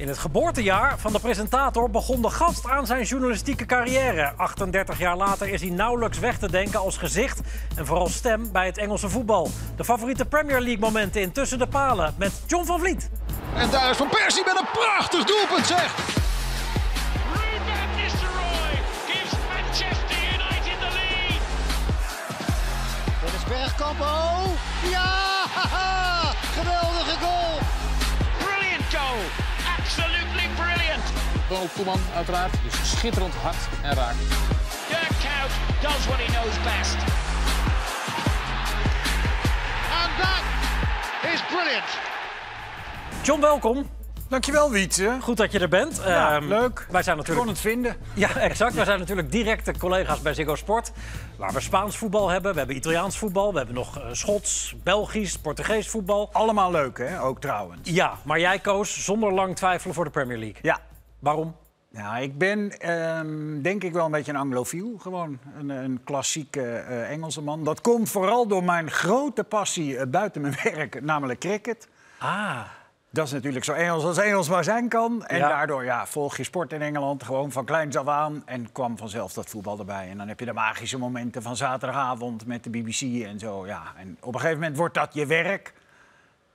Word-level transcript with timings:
In 0.00 0.08
het 0.08 0.18
geboortejaar 0.18 0.98
van 0.98 1.12
de 1.12 1.20
presentator 1.20 1.90
begon 1.90 2.22
de 2.22 2.30
gast 2.30 2.68
aan 2.68 2.86
zijn 2.86 3.04
journalistieke 3.04 3.66
carrière. 3.66 4.32
38 4.36 4.98
jaar 4.98 5.16
later 5.16 5.48
is 5.48 5.60
hij 5.60 5.70
nauwelijks 5.70 6.18
weg 6.18 6.38
te 6.38 6.50
denken 6.50 6.80
als 6.80 6.96
gezicht 6.96 7.40
en 7.76 7.86
vooral 7.86 8.08
stem 8.08 8.52
bij 8.52 8.66
het 8.66 8.78
Engelse 8.78 9.08
voetbal. 9.08 9.50
De 9.76 9.84
favoriete 9.84 10.24
Premier 10.24 10.60
League 10.60 10.78
momenten 10.78 11.20
in 11.20 11.32
Tussen 11.32 11.58
de 11.58 11.66
Palen 11.66 12.14
met 12.18 12.32
John 12.46 12.64
van 12.64 12.78
Vliet. 12.78 13.10
En 13.54 13.70
daar 13.70 13.90
is 13.90 13.96
Van 13.96 14.08
Persie 14.08 14.42
met 14.44 14.58
een 14.58 14.66
prachtig 14.72 15.24
doelpunt, 15.24 15.66
zeg! 15.66 15.94
Gives 19.06 19.32
Manchester 19.48 20.16
United 20.34 20.78
the 20.80 20.90
lead. 20.98 21.40
Dennis 23.20 23.44
Bergkamp, 23.48 24.00
oh! 24.00 24.44
Ja! 24.90 25.44
haha! 25.54 26.32
Geweldige 26.58 27.18
goal! 27.20 27.58
Brilliant 28.38 28.94
goal. 28.94 29.49
Absolutely 29.90 30.48
brilliant. 30.56 31.02
Ronald 31.48 31.72
Koeman 31.72 32.00
uiteraard. 32.14 32.52
Dus 32.62 32.98
schitterend 32.98 33.34
hard 33.34 33.56
en 33.82 33.94
raak. 33.94 34.14
Dirk 34.88 35.08
Kuyt 35.08 35.52
does 35.82 36.06
what 36.06 36.18
he 36.18 36.32
knows 36.32 36.54
best. 36.62 36.96
And 40.00 40.10
that 40.22 40.44
is 41.32 41.42
brilliant! 41.48 41.98
John, 43.22 43.40
welkom. 43.40 43.99
Dankjewel, 44.30 44.70
Wietse. 44.70 45.16
Goed 45.20 45.36
dat 45.36 45.52
je 45.52 45.58
er 45.58 45.68
bent. 45.68 46.00
Ja, 46.04 46.34
Ehm, 46.36 46.48
leuk. 46.48 46.86
Wij 46.90 47.02
zijn 47.02 47.18
Ik 47.18 47.26
natuurlijk 47.26 47.46
kon 47.46 47.48
het 47.48 47.58
vinden. 47.60 47.96
Ja, 48.14 48.36
exact. 48.36 48.74
We 48.74 48.84
zijn 48.84 48.98
natuurlijk 48.98 49.30
directe 49.32 49.72
collega's 49.78 50.22
bij 50.22 50.34
Ziggo 50.34 50.54
Sport. 50.54 50.92
Waar 51.36 51.52
we 51.52 51.60
Spaans 51.60 51.96
voetbal 51.96 52.28
hebben, 52.28 52.52
we 52.52 52.58
hebben 52.58 52.76
Italiaans 52.76 53.18
voetbal, 53.18 53.50
we 53.52 53.56
hebben 53.56 53.74
nog 53.74 53.98
eh, 53.98 54.06
Schots, 54.12 54.74
Belgisch, 54.82 55.38
Portugees 55.38 55.88
voetbal. 55.88 56.28
Allemaal 56.32 56.70
leuk, 56.70 56.98
hè? 56.98 57.22
Ook 57.22 57.40
trouwens. 57.40 57.80
Ja, 57.90 58.14
maar 58.24 58.40
jij 58.40 58.58
koos 58.58 59.04
zonder 59.04 59.32
lang 59.32 59.56
twijfelen 59.56 59.94
voor 59.94 60.04
de 60.04 60.10
Premier 60.10 60.38
League. 60.38 60.58
Ja. 60.62 60.78
Waarom? 61.18 61.56
Ja, 61.92 62.16
ik 62.18 62.38
ben 62.38 62.78
ehm, 62.78 63.62
denk 63.62 63.82
ik 63.84 63.92
wel 63.92 64.04
een 64.04 64.10
beetje 64.10 64.32
een 64.32 64.38
anglofiel. 64.38 64.98
Gewoon 64.98 65.38
een, 65.58 65.68
een 65.68 66.00
klassieke 66.04 66.62
eh, 66.62 67.10
Engelse 67.10 67.42
man. 67.42 67.64
Dat 67.64 67.80
komt 67.80 68.10
vooral 68.10 68.46
door 68.46 68.64
mijn 68.64 68.90
grote 68.90 69.44
passie 69.44 69.96
eh, 69.96 70.06
buiten 70.06 70.40
mijn 70.40 70.56
werk, 70.74 71.02
namelijk 71.02 71.40
cricket. 71.40 71.88
Ah, 72.18 72.60
Dat 73.12 73.26
is 73.26 73.32
natuurlijk 73.32 73.64
zo 73.64 73.72
Engels 73.72 74.04
als 74.04 74.18
Engels 74.18 74.48
maar 74.48 74.64
zijn 74.64 74.88
kan. 74.88 75.26
En 75.26 75.38
Ja. 75.38 75.48
daardoor 75.48 75.84
ja, 75.84 76.06
volg 76.06 76.36
je 76.36 76.44
sport 76.44 76.72
in 76.72 76.82
Engeland 76.82 77.22
gewoon 77.22 77.52
van 77.52 77.64
kleins 77.64 77.96
af 77.96 78.08
aan. 78.08 78.42
En 78.46 78.72
kwam 78.72 78.98
vanzelf 78.98 79.32
dat 79.32 79.46
voetbal 79.48 79.78
erbij. 79.78 80.08
En 80.10 80.18
dan 80.18 80.28
heb 80.28 80.38
je 80.40 80.46
de 80.46 80.52
magische 80.52 80.98
momenten 80.98 81.42
van 81.42 81.56
zaterdagavond 81.56 82.46
met 82.46 82.64
de 82.64 82.70
BBC 82.70 83.24
en 83.26 83.38
zo. 83.38 83.66
Ja. 83.66 83.82
En 83.96 84.16
op 84.20 84.34
een 84.34 84.40
gegeven 84.40 84.60
moment 84.60 84.76
wordt 84.78 84.94
dat 84.94 85.14
je 85.14 85.26
werk. 85.26 85.72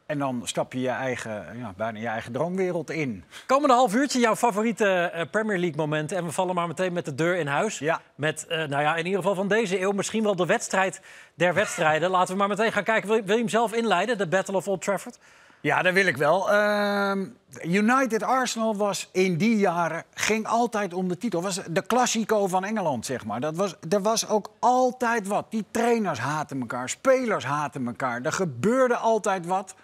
En 0.05 0.19
dan 0.19 0.41
stap 0.43 0.73
je 0.73 0.81
je 0.81 0.89
eigen, 0.89 1.45
ja, 1.57 1.73
bijna 1.77 1.99
je 1.99 2.07
eigen 2.07 2.31
droomwereld 2.31 2.89
in. 2.89 3.23
komende 3.47 3.73
half 3.75 3.93
uurtje 3.95 4.19
jouw 4.19 4.35
favoriete 4.35 4.87
eh, 4.87 5.25
Premier 5.31 5.57
League 5.57 5.77
momenten. 5.77 6.17
En 6.17 6.25
we 6.25 6.31
vallen 6.31 6.55
maar 6.55 6.67
meteen 6.67 6.93
met 6.93 7.05
de 7.05 7.15
deur 7.15 7.35
in 7.35 7.47
huis. 7.47 7.79
Ja. 7.79 8.01
Met, 8.15 8.47
eh, 8.47 8.57
nou 8.57 8.81
ja, 8.81 8.95
in 8.95 9.05
ieder 9.05 9.19
geval 9.19 9.35
van 9.35 9.47
deze 9.47 9.81
eeuw 9.81 9.91
misschien 9.91 10.23
wel 10.23 10.35
de 10.35 10.45
wedstrijd 10.45 11.01
der 11.33 11.53
wedstrijden. 11.53 12.09
Laten 12.09 12.33
we 12.33 12.39
maar 12.39 12.47
meteen 12.47 12.71
gaan 12.71 12.83
kijken. 12.83 13.07
Wil 13.07 13.17
je, 13.17 13.23
wil 13.23 13.35
je 13.35 13.41
hem 13.41 13.49
zelf 13.49 13.73
inleiden, 13.73 14.17
de 14.17 14.27
Battle 14.27 14.55
of 14.55 14.67
Old 14.67 14.81
Trafford? 14.81 15.19
Ja, 15.65 15.81
dat 15.81 15.93
wil 15.93 16.05
ik 16.05 16.17
wel. 16.17 16.51
Ehm, 16.51 17.25
United 17.63 18.23
Arsenal 18.23 18.75
was 18.75 19.09
in 19.11 19.37
die 19.37 19.57
jaren, 19.57 20.03
ging 20.13 20.47
altijd 20.47 20.93
om 20.93 21.07
de 21.07 21.17
titel. 21.17 21.41
was 21.41 21.61
de 21.69 21.85
classico 21.85 22.47
van 22.47 22.63
Engeland, 22.63 23.05
zeg 23.05 23.25
maar. 23.25 23.39
Dat 23.39 23.55
was, 23.55 23.75
er 23.89 24.01
was 24.01 24.27
ook 24.27 24.49
altijd 24.59 25.27
wat. 25.27 25.45
Die 25.49 25.65
trainers 25.71 26.19
haten 26.19 26.59
elkaar, 26.59 26.89
spelers 26.89 27.45
haten 27.45 27.87
elkaar. 27.87 28.21
Er 28.21 28.31
gebeurde 28.31 28.95
altijd 28.95 29.45
wat. 29.45 29.75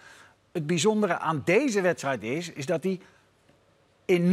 Het 0.52 0.66
bijzondere 0.66 1.18
aan 1.18 1.42
deze 1.44 1.80
wedstrijd 1.80 2.22
is, 2.22 2.52
is 2.52 2.66
dat 2.66 2.82
die 2.82 3.00
in 4.04 4.30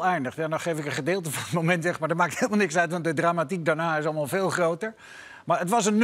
0-0 0.00 0.04
eindigt. 0.04 0.36
Ja, 0.36 0.48
dan 0.48 0.60
geef 0.60 0.78
ik 0.78 0.84
een 0.86 0.92
gedeelte 0.92 1.30
van 1.30 1.42
het 1.42 1.52
moment 1.52 1.84
weg, 1.84 1.98
maar 1.98 2.08
dat 2.08 2.18
maakt 2.18 2.38
helemaal 2.38 2.58
niks 2.58 2.76
uit... 2.76 2.90
want 2.90 3.04
de 3.04 3.14
dramatiek 3.14 3.64
daarna 3.64 3.96
is 3.96 4.04
allemaal 4.04 4.26
veel 4.26 4.50
groter. 4.50 4.94
Maar 5.44 5.58
het 5.58 5.70
was 5.70 5.86
een 5.86 6.00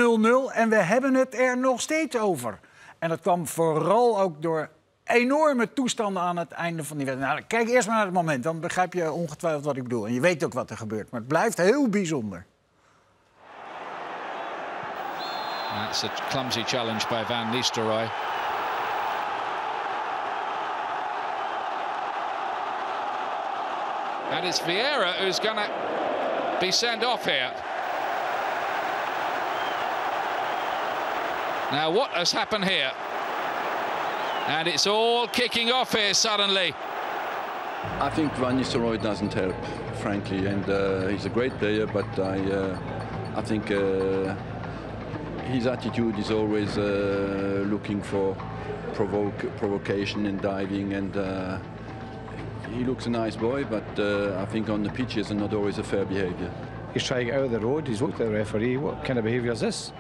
0-0 0.51 0.55
en 0.55 0.69
we 0.69 0.77
hebben 0.77 1.15
het 1.15 1.35
er 1.35 1.59
nog 1.59 1.81
steeds 1.81 2.19
over. 2.19 2.59
En 2.99 3.09
dat 3.09 3.21
kwam 3.21 3.47
vooral 3.47 4.21
ook 4.21 4.43
door 4.43 4.71
enorme 5.05 5.73
toestanden 5.73 6.23
aan 6.23 6.37
het 6.37 6.51
einde 6.51 6.85
van 6.85 6.97
die 6.97 7.07
wedstrijd. 7.07 7.35
Nou, 7.35 7.47
kijk 7.47 7.69
eerst 7.69 7.87
maar 7.87 7.97
naar 7.97 8.05
het 8.05 8.15
moment, 8.15 8.43
dan 8.43 8.61
begrijp 8.61 8.93
je 8.93 9.13
ongetwijfeld 9.13 9.65
wat 9.65 9.77
ik 9.77 9.83
bedoel. 9.83 10.07
En 10.07 10.15
je 10.15 10.21
weet 10.21 10.45
ook 10.45 10.53
wat 10.53 10.71
er 10.71 10.77
gebeurt, 10.77 11.11
maar 11.11 11.21
het 11.21 11.29
blijft 11.29 11.57
heel 11.57 11.89
bijzonder. 11.89 12.47
That's 15.75 16.05
a 16.05 16.11
clumsy 16.29 16.63
challenge 16.65 17.07
by 17.09 17.23
Van 17.25 17.51
Nistelrooy. 17.51 18.11
And 24.31 24.47
it's 24.47 24.61
Vieira 24.61 25.13
who's 25.19 25.39
going 25.39 25.57
to 25.57 25.71
be 26.61 26.71
sent 26.71 27.05
off 27.05 27.25
here. 27.25 27.53
Now, 31.73 31.91
what 31.91 32.11
has 32.11 32.33
happened 32.33 32.65
here? 32.65 32.93
And 34.51 34.67
it's 34.67 34.89
all 34.89 35.29
kicking 35.29 35.71
off 35.71 35.95
here 35.95 36.13
suddenly. 36.13 36.75
I 38.01 38.11
think 38.11 38.33
Van 38.35 38.59
Nistelrooy 38.59 39.01
doesn't 39.01 39.33
help, 39.33 39.55
frankly, 40.03 40.45
and 40.47 40.69
uh, 40.69 41.07
he's 41.07 41.25
a 41.25 41.29
great 41.29 41.57
player. 41.59 41.87
But 41.87 42.19
I, 42.19 42.41
uh, 42.51 42.79
I 43.37 43.43
think 43.43 43.71
uh, 43.71 44.35
his 45.45 45.69
attitude 45.69 46.19
is 46.19 46.33
always 46.33 46.77
uh, 46.79 47.65
looking 47.69 48.03
for 48.03 48.35
provoke, 48.93 49.39
provocation 49.57 50.27
and 50.27 50.41
diving, 50.41 50.95
and 50.95 51.17
uh, 51.17 51.61
he 52.75 52.83
looks 52.83 53.07
a 53.07 53.11
nice 53.11 53.37
boy. 53.37 53.63
But 53.63 54.01
uh, 54.01 54.43
I 54.43 54.47
think 54.47 54.69
on 54.69 54.83
the 54.83 54.91
pitches, 54.91 55.31
and 55.31 55.39
not 55.39 55.55
always 55.55 55.79
a 55.79 55.85
fair 55.85 56.05
behaviour. 56.05 56.53
He's 56.93 57.05
trying 57.05 57.21
to 57.21 57.25
get 57.27 57.39
out 57.39 57.45
of 57.45 57.51
the 57.53 57.61
road. 57.61 57.87
He's 57.87 58.03
looked 58.03 58.21
at 58.21 58.27
the 58.27 58.33
referee. 58.33 58.79
What 58.79 59.05
kind 59.05 59.17
of 59.17 59.25
behaviour 59.25 59.53
is 59.53 59.61
this? 59.61 59.93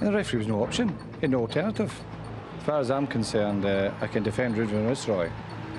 And 0.00 0.08
the 0.08 0.12
referee 0.12 0.40
was 0.40 0.46
no 0.46 0.62
option. 0.62 0.90
He 0.90 1.20
had 1.22 1.30
no 1.30 1.40
alternative. 1.40 1.90
Far 2.64 2.80
as 2.80 2.90
I'm 2.90 3.06
concerned, 3.06 3.66
uh, 3.66 3.92
I 4.00 4.06
can 4.06 4.22
defend 4.22 4.54
van 4.54 4.86
Nistelrooy. 4.86 5.30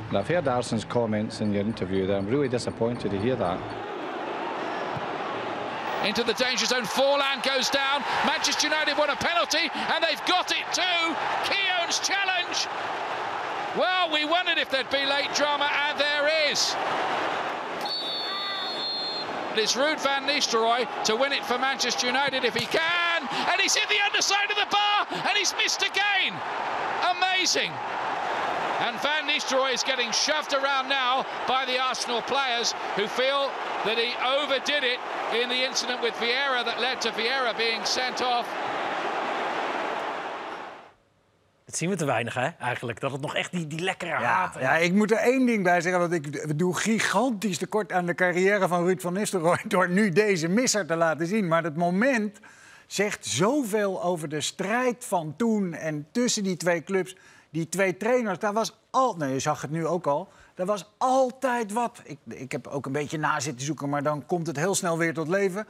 And 0.10 0.18
I've 0.20 0.28
heard 0.28 0.48
Arson's 0.48 0.86
comments 0.86 1.42
in 1.42 1.52
your 1.52 1.64
interview. 1.64 2.14
I'm 2.14 2.28
really 2.28 2.48
disappointed 2.48 3.10
to 3.10 3.20
hear 3.20 3.36
that. 3.38 3.60
into 6.06 6.24
the 6.24 6.34
danger 6.34 6.68
zone. 6.68 6.84
Forlan 6.84 7.42
goes 7.42 7.72
down. 7.72 8.04
Manchester 8.28 8.68
United 8.68 8.96
want 9.00 9.10
a 9.10 9.16
penalty, 9.16 9.72
and 9.74 10.04
they've 10.04 10.24
got 10.28 10.52
it 10.52 10.62
too. 10.72 11.16
Keown's 11.50 11.98
challenge. 11.98 12.68
Well, 13.76 14.14
we 14.14 14.24
wondered 14.24 14.60
if 14.60 14.70
there'd 14.70 14.88
be 14.92 15.08
late 15.08 15.34
drama, 15.34 15.68
and 15.90 16.00
there 16.00 16.52
is. 16.52 16.76
It's 19.58 19.74
Ruud 19.74 20.00
van 20.02 20.28
Nistelrooy 20.28 20.86
to 21.06 21.16
win 21.16 21.34
it 21.34 21.44
for 21.46 21.58
Manchester 21.58 22.06
United 22.06 22.44
if 22.44 22.54
he 22.54 22.68
can, 22.68 23.05
and 23.50 23.62
he's 23.62 23.76
hit 23.76 23.88
the 23.90 24.02
underside 24.06 24.50
of 24.50 24.58
the 24.58 24.70
bar, 24.70 25.08
and 25.28 25.38
he's 25.38 25.54
missed 25.58 25.82
again. 25.82 26.34
Amazing. 27.16 27.72
And 28.80 29.00
Van 29.00 29.26
Nistelrooy 29.28 29.74
is 29.74 29.84
getting 29.84 30.12
shoved 30.12 30.54
around 30.54 30.90
now 30.90 31.26
by 31.48 31.64
the 31.66 31.80
Arsenal 31.80 32.22
players 32.22 32.74
who 32.96 33.08
feel 33.08 33.50
that 33.86 33.98
he 33.98 34.12
overdid 34.38 34.84
it 34.84 35.00
in 35.42 35.48
the 35.50 35.64
incident 35.64 36.02
with 36.02 36.14
Vieira 36.16 36.64
that 36.66 36.80
led 36.82 37.00
to 37.02 37.12
Vieira 37.12 37.54
being 37.58 37.86
sent 37.86 38.22
off. 38.22 38.48
Dat 41.66 41.78
zien 41.78 41.90
we 41.90 41.96
te 41.96 42.06
weinig, 42.06 42.34
hè, 42.34 42.48
eigenlijk. 42.60 43.00
Dat 43.00 43.12
het 43.12 43.22
nog 43.22 43.36
echt 43.36 43.52
die, 43.52 43.68
die 43.68 43.80
lekkere 43.80 44.12
Ja, 44.12 44.22
haat... 44.22 44.56
ja, 44.60 44.76
ik 44.76 44.94
moet 44.94 45.12
er 45.12 45.18
één 45.18 45.46
ding 45.46 45.64
bij 45.64 45.82
zeggen. 45.82 46.02
Want 46.02 46.14
ik 46.14 46.58
doe 46.60 46.78
gigantisch 46.78 47.58
tekort 47.58 47.92
aan 47.92 48.06
de 48.06 48.16
carrière 48.16 48.68
van 48.68 48.84
Ruud 48.84 49.02
van 49.02 49.14
Nistelrooy... 49.14 49.60
door 49.68 49.90
nu 49.90 50.10
deze 50.10 50.48
misser 50.48 50.86
te 50.86 50.96
laten 50.96 51.28
zien. 51.28 51.48
Maar 51.48 51.64
het 51.64 51.76
moment 51.76 52.40
zegt 52.88 53.26
zoveel 53.26 54.04
over 54.04 54.30
de 54.30 54.42
strijd 54.42 55.06
van 55.06 55.34
toen... 55.38 55.74
en 55.74 56.08
tussen 56.12 56.44
die 56.44 56.58
twee 56.58 56.84
clubs, 56.84 57.16
die 57.50 57.70
twee 57.70 57.98
trainers. 57.98 58.40
Daar 58.40 58.54
was 58.54 58.78
al... 58.90 59.16
Nee, 59.18 59.34
je 59.34 59.40
zag 59.40 59.62
het 59.62 59.72
nu 59.72 59.86
ook 59.88 60.08
al. 60.08 60.28
Er 60.56 60.66
was 60.66 60.92
altijd 60.98 61.72
wat. 61.72 62.02
Ik, 62.04 62.18
ik 62.28 62.52
heb 62.52 62.68
ook 62.68 62.86
een 62.86 62.92
beetje 62.92 63.18
na 63.18 63.40
zitten 63.40 63.66
zoeken... 63.66 63.90
maar 63.90 64.04
dan 64.04 64.26
komt 64.26 64.48
het 64.48 64.58
heel 64.58 64.76
snel 64.76 64.98
weer 64.98 65.14
tot 65.14 65.28
leven... 65.28 65.68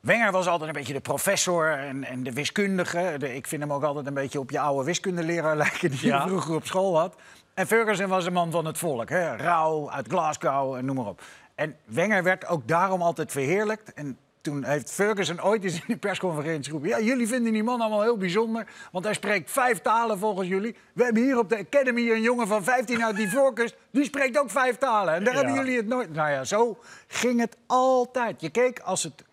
Wenger 0.00 0.32
was 0.32 0.46
altijd 0.46 0.68
een 0.68 0.76
beetje 0.76 0.92
de 0.92 1.00
professor 1.00 1.72
en, 1.78 2.04
en 2.04 2.22
de 2.22 2.32
wiskundige. 2.32 3.14
De- 3.18 3.34
ik 3.34 3.46
vind 3.46 3.62
hem 3.62 3.72
ook 3.72 3.82
altijd 3.82 4.06
een 4.06 4.14
beetje 4.14 4.38
op 4.38 4.50
je 4.50 4.60
oude 4.60 4.84
wiskundeleraar 4.84 5.56
lijken... 5.56 5.90
die 5.90 6.06
Ja. 6.06 6.22
je 6.22 6.28
vroeger 6.28 6.54
op 6.54 6.66
school 6.66 6.98
had. 6.98 7.14
En 7.54 7.66
Ferguson 7.66 8.08
was 8.08 8.26
een 8.26 8.32
man 8.32 8.50
van 8.50 8.64
het 8.64 8.78
volk. 8.78 9.08
Hè? 9.08 9.36
Rauw, 9.36 9.90
uit 9.90 10.06
Glasgow 10.08 10.74
en 10.74 10.84
noem 10.84 10.96
maar 10.96 11.06
op. 11.06 11.22
En 11.54 11.76
Wenger 11.84 12.22
werd 12.22 12.46
ook 12.46 12.68
daarom 12.68 13.02
altijd 13.02 13.32
verheerlijkt. 13.32 13.92
En 13.92 14.18
toen 14.40 14.64
heeft 14.64 14.90
Ferguson 14.90 15.42
ooit 15.42 15.64
eens 15.64 15.74
in 15.74 15.82
de 15.86 15.96
persconferentie 15.96 16.64
geroepen... 16.64 16.88
ja, 16.88 17.00
jullie 17.00 17.26
vinden 17.28 17.52
die 17.52 17.62
man 17.62 17.80
allemaal 17.80 18.02
heel 18.02 18.16
bijzonder... 18.16 18.66
want 18.92 19.04
hij 19.04 19.14
spreekt 19.14 19.50
vijf 19.50 19.80
talen 19.80 20.18
volgens 20.18 20.48
jullie. 20.48 20.76
We 20.94 21.04
hebben 21.04 21.22
hier 21.22 21.38
op 21.38 21.48
de 21.48 21.58
Academy 21.58 22.10
een 22.10 22.22
jongen 22.22 22.46
van 22.46 22.64
15 22.64 23.04
uit 23.04 23.16
die 23.16 23.30
voorkust... 23.30 23.76
die 23.90 24.04
spreekt 24.04 24.38
ook 24.38 24.50
vijf 24.50 24.76
talen. 24.76 25.14
En 25.14 25.24
daar 25.24 25.34
Ja. 25.34 25.38
hebben 25.40 25.58
jullie 25.58 25.76
het 25.76 25.86
nooit... 25.86 26.12
Nou 26.14 26.30
ja, 26.30 26.44
zo 26.44 26.78
ging 27.06 27.40
het 27.40 27.56
altijd. 27.66 28.40
Je 28.40 28.50
keek 28.50 28.78
als 28.80 29.02
het 29.02 29.24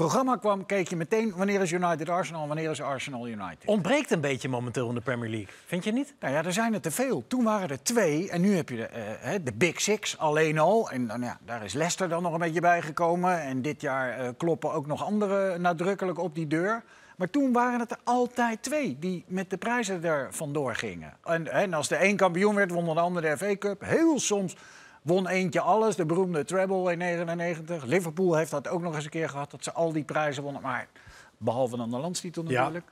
programma 0.00 0.36
kwam, 0.36 0.66
keek 0.66 0.88
je 0.88 0.96
meteen 0.96 1.32
wanneer 1.36 1.60
is 1.60 1.72
United 1.72 2.08
Arsenal, 2.08 2.46
wanneer 2.46 2.70
is 2.70 2.82
Arsenal 2.82 3.28
United. 3.28 3.64
Ontbreekt 3.64 4.10
een 4.10 4.20
beetje 4.20 4.48
momenteel 4.48 4.88
in 4.88 4.94
de 4.94 5.00
Premier 5.00 5.30
League. 5.30 5.48
Vind 5.66 5.84
je 5.84 5.92
niet? 5.92 6.14
Nou 6.20 6.34
ja, 6.34 6.44
er 6.44 6.52
zijn 6.52 6.74
er 6.74 6.80
te 6.80 6.90
veel. 6.90 7.24
Toen 7.26 7.44
waren 7.44 7.68
er 7.68 7.82
twee 7.82 8.30
en 8.30 8.40
nu 8.40 8.56
heb 8.56 8.68
je 8.68 8.76
de, 8.76 8.86
eh, 8.86 9.34
de 9.44 9.52
Big 9.52 9.80
Six 9.80 10.18
alleen 10.18 10.58
al. 10.58 10.90
En 10.90 11.10
ja, 11.20 11.38
daar 11.44 11.64
is 11.64 11.72
Leicester 11.72 12.08
dan 12.08 12.22
nog 12.22 12.32
een 12.32 12.38
beetje 12.38 12.60
bij 12.60 12.82
gekomen. 12.82 13.42
En 13.42 13.62
dit 13.62 13.80
jaar 13.80 14.18
eh, 14.18 14.28
kloppen 14.36 14.72
ook 14.72 14.86
nog 14.86 15.04
anderen 15.04 15.60
nadrukkelijk 15.60 16.18
op 16.18 16.34
die 16.34 16.46
deur. 16.46 16.82
Maar 17.16 17.30
toen 17.30 17.52
waren 17.52 17.80
het 17.80 17.90
er 17.90 17.98
altijd 18.04 18.62
twee 18.62 18.96
die 18.98 19.24
met 19.26 19.50
de 19.50 19.56
prijzen 19.56 20.04
er 20.04 20.28
vandoor 20.30 20.74
gingen. 20.74 21.12
En, 21.24 21.52
en 21.52 21.74
als 21.74 21.88
de 21.88 22.04
een 22.04 22.16
kampioen 22.16 22.54
werd, 22.54 22.70
won 22.70 22.84
de 22.84 23.00
ander 23.00 23.22
de 23.22 23.36
FA 23.36 23.56
Cup. 23.56 23.80
Heel 23.84 24.18
soms 24.18 24.56
won 25.02 25.28
eentje 25.28 25.60
alles, 25.60 25.96
de 25.96 26.06
beroemde 26.06 26.44
treble 26.44 26.92
in 26.92 26.98
99. 26.98 27.84
Liverpool 27.84 28.34
heeft 28.34 28.50
dat 28.50 28.68
ook 28.68 28.82
nog 28.82 28.94
eens 28.94 29.04
een 29.04 29.10
keer 29.10 29.28
gehad, 29.28 29.50
dat 29.50 29.64
ze 29.64 29.72
al 29.72 29.92
die 29.92 30.04
prijzen 30.04 30.42
wonnen. 30.42 30.62
Maar 30.62 30.88
behalve 31.38 31.76
dan 31.76 31.90
de 31.90 31.98
landstitel 31.98 32.42
natuurlijk. 32.42 32.86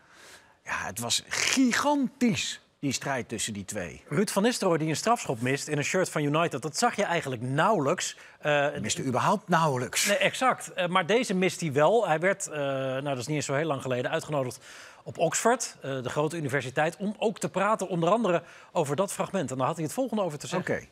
Ja, 0.64 0.87
het 0.87 0.99
was 0.99 1.25
gigantisch, 1.28 2.60
die 2.81 2.93
strijd 2.93 3.28
tussen 3.28 3.52
die 3.52 3.64
twee. 3.64 4.05
Ruud 4.08 4.31
van 4.31 4.43
Nistelrooy 4.43 4.78
die 4.78 4.88
een 4.88 4.96
strafschop 4.96 5.40
mist 5.40 5.69
in 5.69 5.78
een 5.78 5.84
shirt 5.84 6.10
van 6.10 6.22
United. 6.22 6.62
Dat 6.62 6.76
zag 6.76 6.96
je 6.96 7.05
eigenlijk 7.05 7.43
nauwelijks. 7.43 8.16
Eh, 8.38 8.66
Miste 8.81 9.05
überhaupt 9.05 9.49
nauwelijks. 9.49 10.06
Nee, 10.06 10.16
exact. 10.16 10.72
Eh, 10.72 10.87
maar 10.87 11.06
deze 11.06 11.34
mist 11.34 11.60
hij 11.60 11.72
wel. 11.72 12.08
Hij 12.08 12.20
werd, 12.20 12.46
eh, 12.46 12.58
nou 12.58 13.02
dat 13.02 13.19
is 13.19 13.26
niet 13.26 13.37
eens 13.37 13.46
zo 13.46 13.55
heel 13.55 13.66
lang 13.66 13.82
geleden, 13.82 14.10
uitgenodigd 14.10 14.58
op 15.02 15.19
Oxford, 15.19 15.76
de 15.81 16.08
grote 16.08 16.37
universiteit, 16.37 16.96
om 16.96 17.14
ook 17.19 17.38
te 17.38 17.49
praten 17.49 17.88
onder 17.88 18.10
andere 18.10 18.43
over 18.72 18.96
dat 18.96 19.12
fragment. 19.12 19.50
En 19.50 19.56
daar 19.56 19.66
had 19.66 19.76
hij 19.76 19.84
het 19.84 19.94
volgende 19.94 20.22
over 20.22 20.38
te 20.38 20.56
Oké. 20.56 20.64
zeggen. 20.66 20.88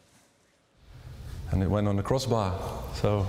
And 1.50 1.62
it 1.62 1.70
went 1.70 1.88
on 1.88 1.96
the 1.96 2.02
crossbar. 2.02 2.58
So, 2.94 3.26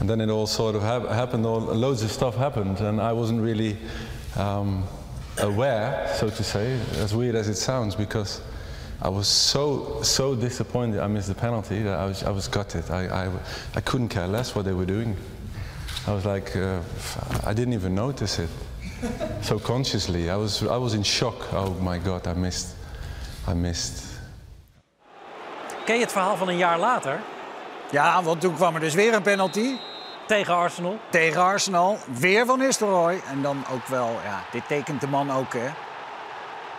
and 0.00 0.08
then 0.08 0.20
it 0.20 0.30
all 0.30 0.46
sort 0.46 0.74
of 0.74 0.82
hap- 0.82 1.08
happened. 1.08 1.46
All 1.46 1.60
loads 1.60 2.02
of 2.02 2.10
stuff 2.10 2.36
happened, 2.36 2.80
and 2.80 3.00
I 3.00 3.12
wasn't 3.12 3.40
really 3.40 3.76
um, 4.36 4.84
aware, 5.38 6.12
so 6.18 6.28
to 6.30 6.44
say, 6.44 6.78
as 6.96 7.14
weird 7.14 7.34
as 7.34 7.48
it 7.48 7.56
sounds, 7.56 7.94
because 7.94 8.40
I 9.00 9.08
was 9.08 9.26
so 9.26 10.00
so 10.02 10.34
disappointed. 10.34 11.00
I 11.00 11.08
missed 11.08 11.28
the 11.28 11.34
penalty 11.34 11.82
that 11.82 11.98
I 11.98 12.06
was 12.06 12.22
I 12.22 12.30
was 12.30 12.48
gutted. 12.48 12.90
I 12.90 13.26
I, 13.26 13.30
I 13.74 13.80
couldn't 13.80 14.08
care 14.08 14.28
less 14.28 14.54
what 14.54 14.64
they 14.64 14.72
were 14.74 14.86
doing. 14.86 15.16
I 16.06 16.12
was 16.12 16.24
like, 16.24 16.56
uh, 16.56 16.80
I 17.44 17.52
didn't 17.54 17.74
even 17.74 17.94
notice 17.94 18.38
it. 18.38 18.50
so 19.42 19.58
consciously, 19.58 20.30
I 20.30 20.36
was 20.36 20.62
I 20.62 20.76
was 20.76 20.94
in 20.94 21.02
shock. 21.02 21.52
Oh 21.52 21.74
my 21.80 21.98
God, 21.98 22.26
I 22.26 22.34
missed, 22.34 22.76
I 23.46 23.54
missed. 23.54 24.10
Ken 25.84 25.94
je 25.94 26.02
het 26.02 26.12
verhaal 26.12 26.36
van 26.36 26.48
een 26.48 26.56
jaar 26.56 26.78
later 26.78 27.20
Ja, 27.92 28.22
want 28.22 28.40
toen 28.40 28.54
kwam 28.54 28.74
er 28.74 28.80
dus 28.80 28.94
weer 28.94 29.14
een 29.14 29.22
penalty 29.22 29.76
tegen 30.26 30.54
Arsenal? 30.54 30.98
tegen 31.08 31.42
Arsenal. 31.42 31.98
Weer 32.06 32.46
van 32.46 32.58
Nistelrooy. 32.58 33.20
En 33.30 33.42
dan 33.42 33.64
ook 33.72 33.86
wel, 33.86 34.20
ja, 34.24 34.42
dit 34.50 34.62
tekent 34.66 35.00
de 35.00 35.08
man 35.08 35.32
ook, 35.32 35.52
hè. 35.52 35.68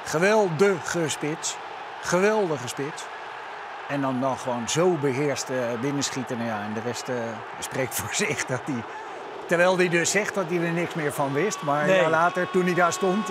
Geweldige 0.03 1.09
spits. 1.09 1.57
Geweldige 2.01 2.67
spits. 2.67 3.03
En 3.87 4.01
dan, 4.01 4.21
dan 4.21 4.37
gewoon 4.37 4.69
zo 4.69 4.89
beheerst 4.89 5.49
eh, 5.49 5.57
binnenschieten. 5.81 6.37
Nou 6.37 6.49
ja, 6.49 6.61
en 6.63 6.73
de 6.73 6.79
rest 6.85 7.09
eh, 7.09 7.15
spreekt 7.59 7.95
voor 7.95 8.13
zich 8.25 8.45
dat 8.45 8.61
hij... 8.65 8.83
Terwijl 9.47 9.77
hij 9.77 9.89
dus 9.89 10.11
zegt 10.11 10.35
dat 10.35 10.45
hij 10.49 10.57
er 10.59 10.71
niks 10.71 10.93
meer 10.93 11.13
van 11.13 11.33
wist. 11.33 11.61
Maar 11.61 11.85
Nee. 11.85 12.01
ja, 12.01 12.09
later, 12.09 12.49
toen 12.49 12.65
hij 12.65 12.73
daar 12.73 12.93
stond... 12.93 13.29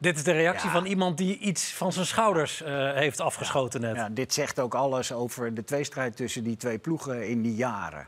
Dit 0.00 0.16
is 0.16 0.24
de 0.24 0.32
reactie 0.32 0.66
Ja. 0.68 0.74
van 0.74 0.84
iemand 0.84 1.18
die 1.18 1.38
iets 1.38 1.72
van 1.72 1.92
zijn 1.92 2.06
schouders 2.06 2.62
eh, 2.62 2.92
heeft 2.92 3.20
afgeschoten 3.20 3.80
net. 3.80 3.96
Ja, 3.96 4.08
dit 4.08 4.32
zegt 4.34 4.58
ook 4.60 4.74
alles 4.74 5.12
over 5.12 5.54
de 5.54 5.64
tweestrijd 5.64 6.16
tussen 6.16 6.44
die 6.44 6.56
twee 6.56 6.78
ploegen 6.78 7.28
in 7.28 7.42
die 7.42 7.54
jaren. 7.54 8.06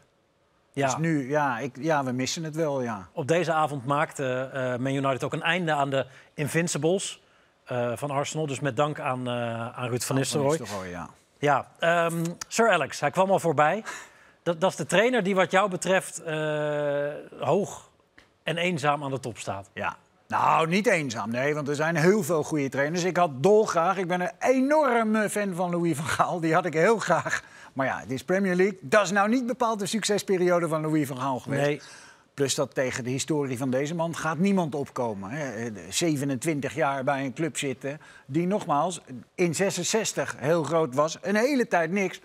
Ja. 0.72 0.86
Dus 0.86 0.96
nu, 0.96 1.28
ja, 1.28 1.58
ik, 1.58 1.76
ja, 1.80 2.04
we 2.04 2.12
missen 2.12 2.44
het 2.44 2.54
wel, 2.56 2.82
ja. 2.82 3.08
Op 3.12 3.28
deze 3.28 3.52
avond 3.52 3.86
maakte 3.86 4.50
eh 4.52 4.76
Man 4.76 4.94
United 4.94 5.24
ook 5.24 5.32
een 5.32 5.42
einde 5.42 5.72
aan 5.72 5.90
de 5.90 6.06
Invincibles 6.34 7.22
eh, 7.64 7.92
van 7.94 8.10
Arsenal. 8.10 8.46
Dus 8.46 8.60
met 8.60 8.76
dank 8.76 9.00
aan, 9.00 9.28
aan 9.28 9.88
Ruud 9.88 10.02
van 10.02 10.16
Nistelrooy. 10.16 10.56
Van 10.56 10.60
Nistelrooy, 10.60 10.90
ja. 10.90 11.08
Ja, 11.38 11.66
ehm, 11.78 12.24
Sir 12.48 12.70
Alex, 12.70 13.00
hij 13.00 13.10
kwam 13.10 13.30
al 13.30 13.38
voorbij. 13.38 13.84
Dat, 14.42 14.60
dat 14.60 14.70
is 14.70 14.76
de 14.76 14.86
trainer 14.86 15.22
die 15.22 15.34
wat 15.34 15.50
jou 15.50 15.70
betreft 15.70 16.22
hoog 17.40 17.90
en 18.42 18.56
eenzaam 18.56 19.04
aan 19.04 19.10
de 19.10 19.20
top 19.20 19.38
staat. 19.38 19.70
Ja. 19.74 19.96
Nou, 20.32 20.68
niet 20.68 20.86
eenzaam, 20.86 21.30
nee, 21.30 21.54
want 21.54 21.68
er 21.68 21.74
zijn 21.74 21.96
heel 21.96 22.22
veel 22.22 22.42
goede 22.42 22.68
trainers. 22.68 23.04
Ik 23.04 23.16
had 23.16 23.42
dolgraag, 23.42 23.96
ik 23.96 24.06
ben 24.06 24.20
een 24.20 24.30
enorme 24.38 25.30
fan 25.30 25.54
van 25.54 25.70
Louis 25.70 25.96
van 25.96 26.06
Gaal. 26.06 26.40
Die 26.40 26.54
had 26.54 26.64
ik 26.64 26.74
heel 26.74 26.98
graag. 26.98 27.42
Maar 27.72 27.86
ja, 27.86 27.98
het 28.00 28.10
is 28.10 28.24
Premier 28.24 28.54
League. 28.54 28.78
Dat 28.80 29.04
is 29.04 29.10
nou 29.10 29.28
niet 29.28 29.46
bepaald 29.46 29.78
de 29.78 29.86
succesperiode 29.86 30.68
van 30.68 30.80
Louis 30.80 31.06
van 31.06 31.18
Gaal 31.18 31.38
geweest. 31.38 31.62
Nee, 31.62 31.80
Plus 32.34 32.54
dat 32.54 32.74
tegen 32.74 33.04
de 33.04 33.10
historie 33.10 33.58
van 33.58 33.70
deze 33.70 33.94
man 33.94 34.16
gaat 34.16 34.38
niemand 34.38 34.74
opkomen. 34.74 35.30
Hè. 35.30 35.70
27 35.88 36.74
jaar 36.74 37.04
bij 37.04 37.24
een 37.24 37.32
club 37.32 37.58
zitten 37.58 38.00
die 38.26 38.46
nogmaals 38.46 39.00
in 39.34 39.54
66 39.54 40.34
heel 40.38 40.62
groot 40.62 40.94
was. 40.94 41.18
Een 41.20 41.36
hele 41.36 41.68
tijd 41.68 41.90
niks. 41.90 42.20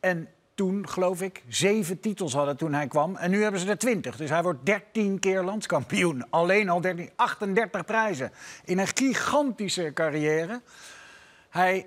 En 0.00 0.28
toen, 0.58 0.88
geloof 0.88 1.22
ik, 1.22 1.42
zeven 1.48 2.00
titels 2.00 2.32
hadden 2.32 2.56
toen 2.56 2.72
hij 2.72 2.86
kwam. 2.86 3.16
En 3.16 3.30
nu 3.30 3.42
hebben 3.42 3.60
ze 3.60 3.68
er 3.68 3.78
20. 3.78 4.16
Dus 4.16 4.30
hij 4.30 4.42
wordt 4.42 4.66
13 4.66 5.18
keer 5.18 5.42
landskampioen. 5.42 6.24
Alleen 6.30 6.68
al 6.68 6.80
13, 6.80 7.10
38 7.16 7.84
prijzen. 7.84 8.32
In 8.64 8.78
een 8.78 8.86
gigantische 8.86 9.90
carrière. 9.94 10.60
Hij, 11.50 11.86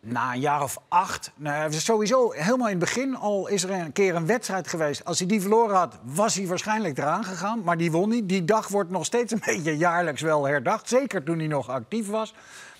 na 0.00 0.32
een 0.32 0.40
jaar 0.40 0.62
of 0.62 0.78
acht, 0.88 1.30
nou, 1.36 1.72
sowieso 1.72 2.30
helemaal 2.30 2.68
in 2.68 2.80
het 2.80 2.84
begin 2.84 3.16
al 3.16 3.48
is 3.48 3.62
er 3.62 3.70
een 3.70 3.92
keer 3.92 4.14
een 4.14 4.26
wedstrijd 4.26 4.68
geweest. 4.68 5.04
Als 5.04 5.18
hij 5.18 5.28
die 5.28 5.40
verloren 5.40 5.76
had, 5.76 5.98
was 6.02 6.34
hij 6.34 6.46
waarschijnlijk 6.46 6.98
eraan 6.98 7.24
gegaan. 7.24 7.62
Maar 7.62 7.76
die 7.76 7.90
won 7.90 8.08
niet. 8.08 8.28
Die 8.28 8.44
dag 8.44 8.68
wordt 8.68 8.90
nog 8.90 9.04
steeds 9.04 9.32
een 9.32 9.42
beetje 9.54 9.76
jaarlijks 9.76 10.22
wel 10.22 10.44
herdacht. 10.46 10.88
Zeker 10.88 11.22
toen 11.22 11.38
hij 11.38 11.48
nog 11.48 11.68
actief 11.68 12.08
was. 12.08 12.34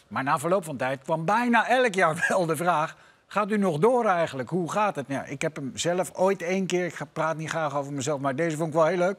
Maar 0.08 0.22
na 0.22 0.38
verloop 0.38 0.64
van 0.64 0.76
tijd 0.76 1.02
kwam 1.02 1.24
bijna 1.24 1.68
elk 1.68 1.94
jaar 1.94 2.24
wel 2.28 2.46
de 2.46 2.56
vraag... 2.56 2.96
Gaat 3.32 3.50
u 3.50 3.56
nog 3.56 3.78
door 3.78 4.04
eigenlijk? 4.06 4.48
Hoe 4.50 4.70
gaat 4.72 4.96
het? 4.96 5.08
Nou, 5.08 5.26
ik 5.28 5.42
heb 5.42 5.56
hem 5.56 5.70
zelf 5.74 6.10
ooit 6.14 6.42
één 6.42 6.66
keer, 6.66 6.84
ik 6.86 6.98
praat 7.12 7.36
niet 7.36 7.48
graag 7.48 7.76
over 7.76 7.92
mezelf, 7.92 8.20
maar 8.20 8.36
deze 8.36 8.56
vond 8.56 8.68
ik 8.68 8.74
wel 8.74 8.86
heel 8.86 8.96
leuk. 8.98 9.16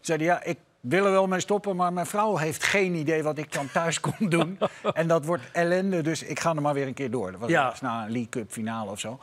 Zei 0.00 0.18
hij, 0.18 0.26
ja, 0.26 0.42
ik 0.42 0.58
wil 0.80 1.04
er 1.04 1.10
wel 1.10 1.26
mee 1.26 1.40
stoppen, 1.40 1.76
maar 1.76 1.92
mijn 1.92 2.06
vrouw 2.06 2.36
heeft 2.36 2.62
geen 2.64 2.94
idee 2.94 3.22
wat 3.22 3.38
ik 3.38 3.52
dan 3.52 3.70
thuis 3.72 4.00
kom 4.00 4.28
doen. 4.28 4.58
en 4.94 5.08
dat 5.08 5.24
wordt 5.24 5.42
ellende, 5.52 6.02
dus 6.02 6.22
ik 6.22 6.40
ga 6.40 6.54
er 6.54 6.62
maar 6.62 6.74
weer 6.74 6.86
een 6.86 6.94
keer 6.94 7.10
door. 7.10 7.30
Dat 7.30 7.40
was 7.40 7.50
Ja. 7.50 7.74
na 7.80 8.02
een 8.04 8.10
League 8.10 8.28
Cup 8.28 8.50
finale 8.52 8.90
of 8.90 9.00
zo. 9.00 9.18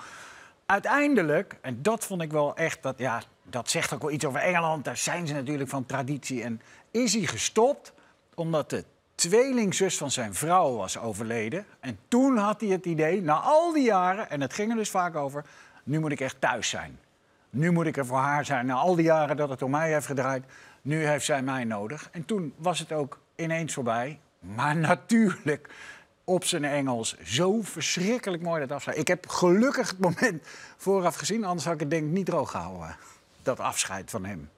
Uiteindelijk, 0.66 1.58
en 1.62 1.82
dat 1.82 2.06
vond 2.06 2.22
ik 2.22 2.32
wel 2.32 2.56
echt, 2.56 2.84
dat, 2.84 2.98
ja, 2.98 3.22
dat 3.44 3.70
zegt 3.70 3.94
ook 3.94 4.02
wel 4.02 4.12
iets 4.12 4.26
over 4.26 4.40
Engeland. 4.40 4.86
Daar 4.86 4.98
zijn 4.98 5.28
ze 5.28 5.34
natuurlijk 5.34 5.70
van 5.70 5.86
traditie. 5.86 6.44
En 6.44 6.62
is 6.92 7.14
hij 7.14 7.26
gestopt 7.26 7.94
omdat 8.36 8.70
de 8.70 8.86
tweelingzus 9.30 9.98
van 9.98 10.12
zijn 10.12 10.34
vrouw 10.34 10.76
was 10.76 10.98
overleden. 10.98 11.66
En 11.80 12.00
toen 12.08 12.38
had 12.38 12.62
hij 12.62 12.70
het 12.70 12.86
idee, 12.86 13.22
na 13.22 13.34
al 13.34 13.74
die 13.74 13.84
jaren, 13.84 14.30
en 14.30 14.42
het 14.42 14.54
ging 14.54 14.72
er 14.72 14.78
dus 14.78 14.90
vaak 14.90 15.16
over... 15.16 15.46
nu 15.84 16.00
moet 16.00 16.12
ik 16.12 16.20
echt 16.20 16.42
thuis 16.42 16.70
zijn. 16.70 17.00
Nu 17.50 17.72
moet 17.72 17.86
ik 17.86 17.98
er 17.98 18.06
voor 18.06 18.18
haar 18.18 18.46
zijn. 18.46 18.66
Na 18.66 18.74
al 18.74 18.96
die 18.96 19.06
jaren 19.06 19.38
dat 19.38 19.50
het 19.50 19.62
om 19.62 19.72
mij 19.72 19.94
heeft 19.94 20.06
gedraaid, 20.06 20.44
nu 20.82 21.06
heeft 21.06 21.26
zij 21.26 21.42
mij 21.42 21.64
nodig. 21.64 22.10
En 22.12 22.26
toen 22.26 22.54
was 22.58 22.80
het 22.80 22.92
ook 22.92 23.20
ineens 23.36 23.74
voorbij. 23.74 24.20
Maar 24.40 24.76
natuurlijk, 24.76 25.70
op 26.24 26.46
zijn 26.46 26.66
Engels, 26.66 27.18
zo 27.24 27.62
verschrikkelijk 27.62 28.44
mooi 28.44 28.60
dat 28.60 28.72
afscheid. 28.72 28.98
Ik 28.98 29.08
heb 29.08 29.28
gelukkig 29.28 29.90
het 29.90 30.00
moment 30.00 30.48
vooraf 30.78 31.16
gezien, 31.16 31.44
anders 31.46 31.66
had 31.66 31.74
ik 31.74 31.80
het 31.80 31.90
denk 31.90 32.04
ik 32.04 32.12
niet 32.12 32.26
droog 32.26 32.52
gehouden. 32.52 32.96
Dat 33.44 33.60
afscheid 33.60 34.10
van 34.10 34.26
hem. 34.26 34.50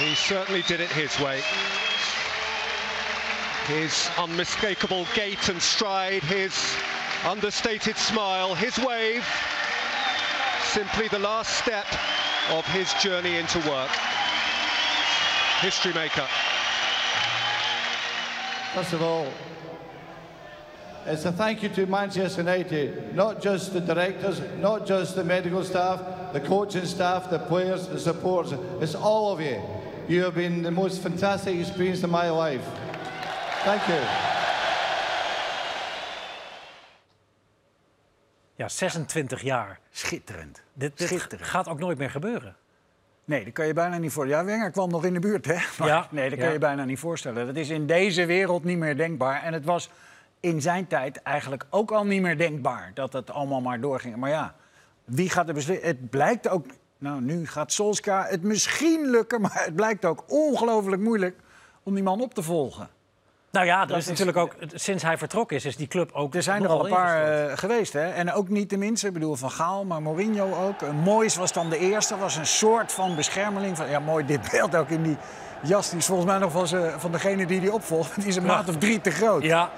He 0.00 0.14
certainly 0.14 0.62
did 0.62 0.80
it 0.80 0.90
his 0.90 1.20
way. 1.20 1.42
His 3.66 4.08
unmistakable 4.16 5.06
gait 5.14 5.50
and 5.50 5.60
stride, 5.60 6.22
his 6.22 6.74
understated 7.26 7.98
smile, 7.98 8.54
his 8.54 8.78
wave, 8.78 9.26
simply 10.64 11.06
the 11.08 11.18
last 11.18 11.58
step 11.58 11.84
of 12.48 12.64
his 12.68 12.90
journey 12.94 13.36
into 13.36 13.58
work. 13.68 13.90
History 15.60 15.92
maker. 15.92 16.26
First 18.72 18.94
of 18.94 19.02
all, 19.02 19.26
it's 21.04 21.26
a 21.26 21.32
thank 21.32 21.62
you 21.62 21.68
to 21.70 21.84
Manchester 21.84 22.40
United, 22.40 23.14
not 23.14 23.42
just 23.42 23.74
the 23.74 23.80
directors, 23.80 24.40
not 24.60 24.86
just 24.86 25.14
the 25.14 25.24
medical 25.24 25.62
staff, 25.62 26.32
the 26.32 26.40
coaching 26.40 26.86
staff, 26.86 27.28
the 27.28 27.38
players, 27.38 27.86
the 27.86 28.00
supporters. 28.00 28.58
It's 28.80 28.94
all 28.94 29.32
of 29.32 29.42
you. 29.42 29.60
You 30.10 30.22
have 30.22 30.34
been 30.34 30.62
the 30.62 30.70
most 30.70 30.98
fantastic 31.00 31.58
experience 31.60 32.04
of 32.04 32.10
my 32.10 32.30
life. 32.30 32.64
Thank 33.64 33.82
you. 33.82 33.98
Ja, 38.54 38.68
26 38.68 39.42
jaar. 39.42 39.78
Schitterend. 39.90 40.62
Dit, 40.72 40.98
dit 40.98 41.08
Schitterend. 41.08 41.48
gaat 41.48 41.68
ook 41.68 41.78
nooit 41.78 41.98
meer 41.98 42.10
gebeuren. 42.10 42.56
Nee, 43.24 43.44
dat 43.44 43.52
kan 43.52 43.66
je 43.66 43.72
bijna 43.72 43.98
niet 43.98 44.12
voorstellen. 44.12 44.44
Ja, 44.44 44.50
Wenger 44.50 44.70
kwam 44.70 44.90
nog 44.90 45.04
in 45.04 45.14
de 45.14 45.20
buurt, 45.20 45.46
hè? 45.46 45.56
Maar 45.78 45.88
Ja, 45.88 46.06
nee, 46.10 46.28
dat 46.28 46.38
kan 46.38 46.46
ja. 46.48 46.52
je 46.52 46.58
bijna 46.58 46.84
niet 46.84 46.98
voorstellen. 46.98 47.46
Dat 47.46 47.56
is 47.56 47.68
in 47.68 47.86
deze 47.86 48.26
wereld 48.26 48.64
niet 48.64 48.78
meer 48.78 48.96
denkbaar. 48.96 49.42
En 49.42 49.52
het 49.52 49.64
was 49.64 49.90
in 50.40 50.60
zijn 50.60 50.86
tijd 50.86 51.22
eigenlijk 51.22 51.66
ook 51.70 51.90
al 51.90 52.04
niet 52.06 52.22
meer 52.22 52.38
denkbaar 52.38 52.90
dat 52.94 53.12
het 53.12 53.30
allemaal 53.30 53.60
maar 53.60 53.80
doorging. 53.80 54.16
Maar 54.16 54.30
ja, 54.30 54.54
wie 55.04 55.30
gaat 55.30 55.48
er 55.48 55.54
beslissen? 55.54 55.86
Het 55.86 56.10
blijkt 56.10 56.48
ook... 56.48 56.66
Nou, 57.00 57.20
nu 57.20 57.46
gaat 57.46 57.72
Solskjaer 57.72 58.30
het 58.30 58.42
misschien 58.42 59.10
lukken, 59.10 59.40
maar 59.40 59.62
het 59.64 59.74
blijkt 59.76 60.04
ook 60.04 60.24
ongelooflijk 60.26 61.02
moeilijk 61.02 61.36
om 61.82 61.94
die 61.94 62.02
man 62.02 62.20
op 62.20 62.34
te 62.34 62.42
volgen. 62.42 62.88
Nou 63.52 63.66
ja, 63.66 63.82
er 63.82 63.90
is 63.90 63.96
is- 63.96 64.06
natuurlijk 64.06 64.36
ook, 64.36 64.54
sinds 64.74 65.02
hij 65.02 65.18
vertrokken 65.18 65.56
is, 65.56 65.64
is 65.64 65.76
die 65.76 65.86
club 65.86 66.10
ook 66.12 66.34
Er 66.34 66.42
zijn 66.42 66.62
er 66.62 66.68
al 66.68 66.84
een 66.84 66.90
paar 66.92 67.46
eh, 67.48 67.56
geweest, 67.58 67.92
hè? 67.92 68.08
En 68.10 68.32
ook 68.32 68.48
niet 68.48 68.70
de 68.70 68.76
minste. 68.76 69.06
Ik 69.06 69.12
bedoel, 69.12 69.34
Van 69.36 69.50
Gaal, 69.50 69.84
maar 69.84 70.02
Mourinho 70.02 70.66
ook. 70.66 70.82
Uh, 70.82 70.90
Moyes 70.90 71.36
was 71.36 71.52
dan 71.52 71.70
de 71.70 71.78
eerste. 71.78 72.16
Was 72.16 72.36
een 72.36 72.46
soort 72.46 72.92
van 72.92 73.16
beschermeling. 73.16 73.76
Van, 73.76 73.88
ja, 73.90 73.98
mooi 74.00 74.26
dit 74.26 74.50
beeld 74.50 74.76
ook 74.76 74.88
in 74.88 75.02
die 75.02 75.16
jas. 75.62 75.88
Die 75.90 75.98
is 75.98 76.06
volgens 76.06 76.28
mij 76.28 76.38
nog 76.38 76.52
van, 76.52 76.68
z'n- 76.68 76.90
van 76.98 77.12
degene 77.12 77.46
die 77.46 77.60
die 77.60 77.72
opvolgt. 77.72 78.14
Die 78.20 78.26
is 78.26 78.36
een 78.36 78.44
maat 78.44 78.68
of 78.68 78.76
drie 78.76 79.00
te 79.00 79.10
groot. 79.10 79.42
Ja, 79.42 79.70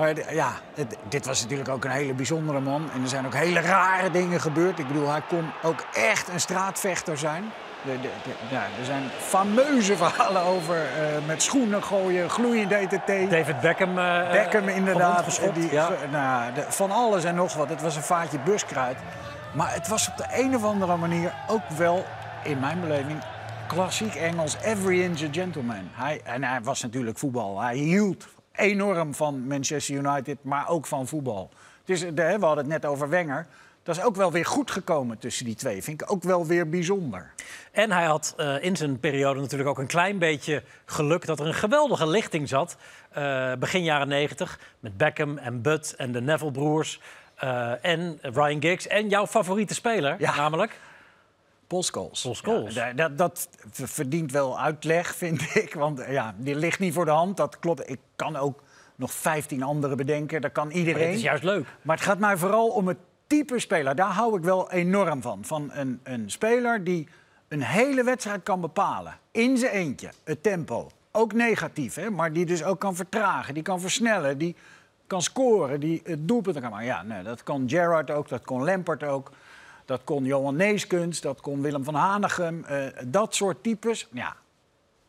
Maar 0.00 0.34
ja, 0.34 0.52
het- 0.74 0.96
dit 1.08 1.26
was 1.26 1.42
natuurlijk 1.42 1.68
ook 1.68 1.84
een 1.84 1.90
hele 1.90 2.12
bijzondere 2.14 2.60
man. 2.60 2.88
En 2.94 3.02
er 3.02 3.08
zijn 3.08 3.26
ook 3.26 3.34
hele 3.34 3.60
rare 3.60 4.10
dingen 4.10 4.40
gebeurd. 4.40 4.78
Ik 4.78 4.86
bedoel, 4.86 5.08
hij 5.10 5.22
kon 5.28 5.50
ook 5.62 5.84
echt 5.94 6.28
een 6.28 6.40
straatvechter 6.40 7.18
zijn. 7.18 7.44
De, 7.84 7.92
de, 8.00 8.08
de- 8.24 8.54
ja, 8.54 8.62
er 8.78 8.84
zijn 8.84 9.02
fameuze 9.18 9.96
verhalen 9.96 10.42
over 10.42 10.76
eh, 10.76 11.26
met 11.26 11.42
schoenen 11.42 11.82
gooien, 11.82 12.30
gloeiend 12.30 12.72
ETT. 12.72 13.30
David 13.30 13.60
Beckham. 13.60 13.98
eh, 13.98 14.30
Beckham 14.30 14.68
inderdaad. 14.68 15.40
Die, 15.54 15.72
ja. 15.72 15.88
nou, 16.10 16.52
de- 16.54 16.64
van 16.68 16.90
alles 16.90 17.24
en 17.24 17.34
nog 17.34 17.54
wat. 17.54 17.68
Het 17.68 17.82
was 17.82 17.96
een 17.96 18.02
vaatje 18.02 18.38
buskruid. 18.38 18.96
Maar 19.54 19.72
het 19.74 19.88
was 19.88 20.08
op 20.08 20.16
de 20.16 20.24
een 20.30 20.56
of 20.56 20.64
andere 20.64 20.96
manier 20.96 21.32
ook 21.48 21.68
wel, 21.76 22.04
in 22.44 22.58
mijn 22.60 22.80
beleving, 22.80 23.18
klassiek 23.66 24.14
Engels. 24.14 24.56
Every 24.62 25.02
inch 25.02 25.22
a 25.22 25.28
gentleman. 25.32 25.88
Hij, 25.92 26.20
en 26.24 26.44
hij 26.44 26.60
was 26.62 26.82
natuurlijk 26.82 27.18
voetbal. 27.18 27.60
Hij 27.60 27.76
hield 27.76 28.26
enorm 28.54 29.14
van 29.14 29.46
Manchester 29.46 29.94
United, 29.94 30.38
maar 30.42 30.68
ook 30.68 30.86
van 30.86 31.06
voetbal. 31.06 31.50
Dus 31.84 32.00
de, 32.00 32.12
we 32.14 32.22
hadden 32.22 32.56
het 32.56 32.66
net 32.66 32.86
over 32.86 33.08
Wenger. 33.08 33.46
Dat 33.82 33.96
is 33.96 34.02
ook 34.02 34.16
wel 34.16 34.32
weer 34.32 34.46
goed 34.46 34.70
gekomen 34.70 35.18
tussen 35.18 35.44
die 35.44 35.54
twee. 35.54 35.82
Vind 35.82 36.02
ik 36.02 36.12
ook 36.12 36.22
wel 36.22 36.46
weer 36.46 36.68
bijzonder. 36.68 37.32
En 37.72 37.92
hij 37.92 38.04
had 38.04 38.34
eh, 38.36 38.62
in 38.64 38.76
zijn 38.76 39.00
periode 39.00 39.40
natuurlijk 39.40 39.68
ook 39.70 39.78
een 39.78 39.86
klein 39.86 40.18
beetje 40.18 40.62
geluk 40.84 41.26
dat 41.26 41.40
er 41.40 41.46
een 41.46 41.54
geweldige 41.54 42.06
lichting 42.06 42.48
zat. 42.48 42.76
eh, 43.10 43.52
begin 43.58 43.82
jaren 43.84 44.08
90 44.08 44.58
met 44.80 44.96
Beckham 44.96 45.38
en 45.38 45.62
Bud 45.62 45.94
en 45.96 46.12
de 46.12 46.20
Neville-broers. 46.20 47.00
eh, 47.36 47.84
en 47.84 48.18
Ryan 48.22 48.60
Giggs 48.62 48.86
en 48.86 49.08
jouw 49.08 49.26
favoriete 49.26 49.74
speler, 49.74 50.16
Ja. 50.18 50.36
namelijk 50.36 50.78
Paul 51.70 51.82
Scholes. 51.82 52.22
Paul 52.22 52.34
Scholes. 52.34 52.74
Ja, 52.74 52.92
dat, 52.92 53.18
dat 53.18 53.48
verdient 53.72 54.32
wel 54.32 54.60
uitleg, 54.60 55.14
vind 55.22 55.54
ik. 55.54 55.74
Want 55.74 56.00
eh, 56.00 56.12
ja, 56.12 56.34
die 56.36 56.54
ligt 56.54 56.78
niet 56.78 56.94
voor 56.94 57.04
de 57.04 57.10
hand. 57.10 57.36
Dat 57.36 57.58
klopt. 57.58 57.90
Ik 57.90 58.00
kan 58.16 58.36
ook 58.36 58.62
nog 58.96 59.12
15 59.12 59.62
andere 59.62 59.94
bedenken. 59.94 60.40
Dat 60.40 60.52
kan 60.52 60.66
Maar 60.66 60.76
iedereen. 60.76 61.06
dit 61.06 61.16
is 61.16 61.22
juist 61.22 61.42
leuk. 61.42 61.66
Maar 61.82 61.96
het 61.96 62.04
gaat 62.04 62.18
mij 62.18 62.36
vooral 62.36 62.68
om 62.68 62.88
het 62.88 62.96
type 63.26 63.58
speler. 63.58 63.94
Daar 63.94 64.10
hou 64.10 64.36
ik 64.36 64.42
wel 64.44 64.70
enorm 64.70 65.22
van. 65.22 65.44
Van 65.44 65.70
een, 65.72 66.00
een 66.02 66.30
speler 66.30 66.84
die 66.84 67.08
een 67.48 67.62
hele 67.62 68.04
wedstrijd 68.04 68.42
kan 68.42 68.60
bepalen. 68.60 69.18
In 69.30 69.58
zijn 69.58 69.72
eentje. 69.72 70.10
Het 70.24 70.42
tempo. 70.42 70.90
Ook 71.12 71.32
negatief, 71.32 71.94
hè? 71.94 72.10
maar 72.10 72.32
die 72.32 72.46
dus 72.46 72.64
ook 72.64 72.80
kan 72.80 72.94
vertragen. 72.96 73.54
Die 73.54 73.62
kan 73.62 73.80
versnellen. 73.80 74.38
Die 74.38 74.56
kan 75.06 75.22
scoren. 75.22 75.80
Die 75.80 76.00
het 76.04 76.28
doelpunt 76.28 76.60
kan 76.60 76.70
maken. 76.70 76.86
Ja, 76.86 77.02
nee, 77.02 77.22
dat 77.22 77.42
kon 77.42 77.68
Gerrard 77.68 78.10
ook. 78.10 78.28
Dat 78.28 78.44
kon 78.44 78.64
Lampert 78.64 79.02
ook. 79.02 79.30
Dat 79.90 80.04
kon 80.04 80.24
Johan 80.24 80.56
Neeskens. 80.56 81.20
Dat 81.20 81.40
kon 81.40 81.62
Willem 81.62 81.84
van 81.84 81.94
Hanegem. 81.94 82.64
eh, 82.64 82.86
dat 83.06 83.34
soort 83.34 83.62
types. 83.62 84.08
Ja, 84.12 84.36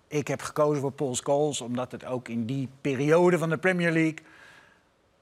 ik 0.07 0.27
heb 0.27 0.41
gekozen 0.41 0.81
voor 0.81 0.91
Paul 0.91 1.15
Scholes. 1.15 1.61
Omdat 1.61 1.91
het 1.91 2.05
ook 2.05 2.27
in 2.27 2.45
die 2.45 2.69
periode 2.81 3.37
van 3.37 3.49
de 3.49 3.57
Premier 3.57 3.91
League 3.91 4.17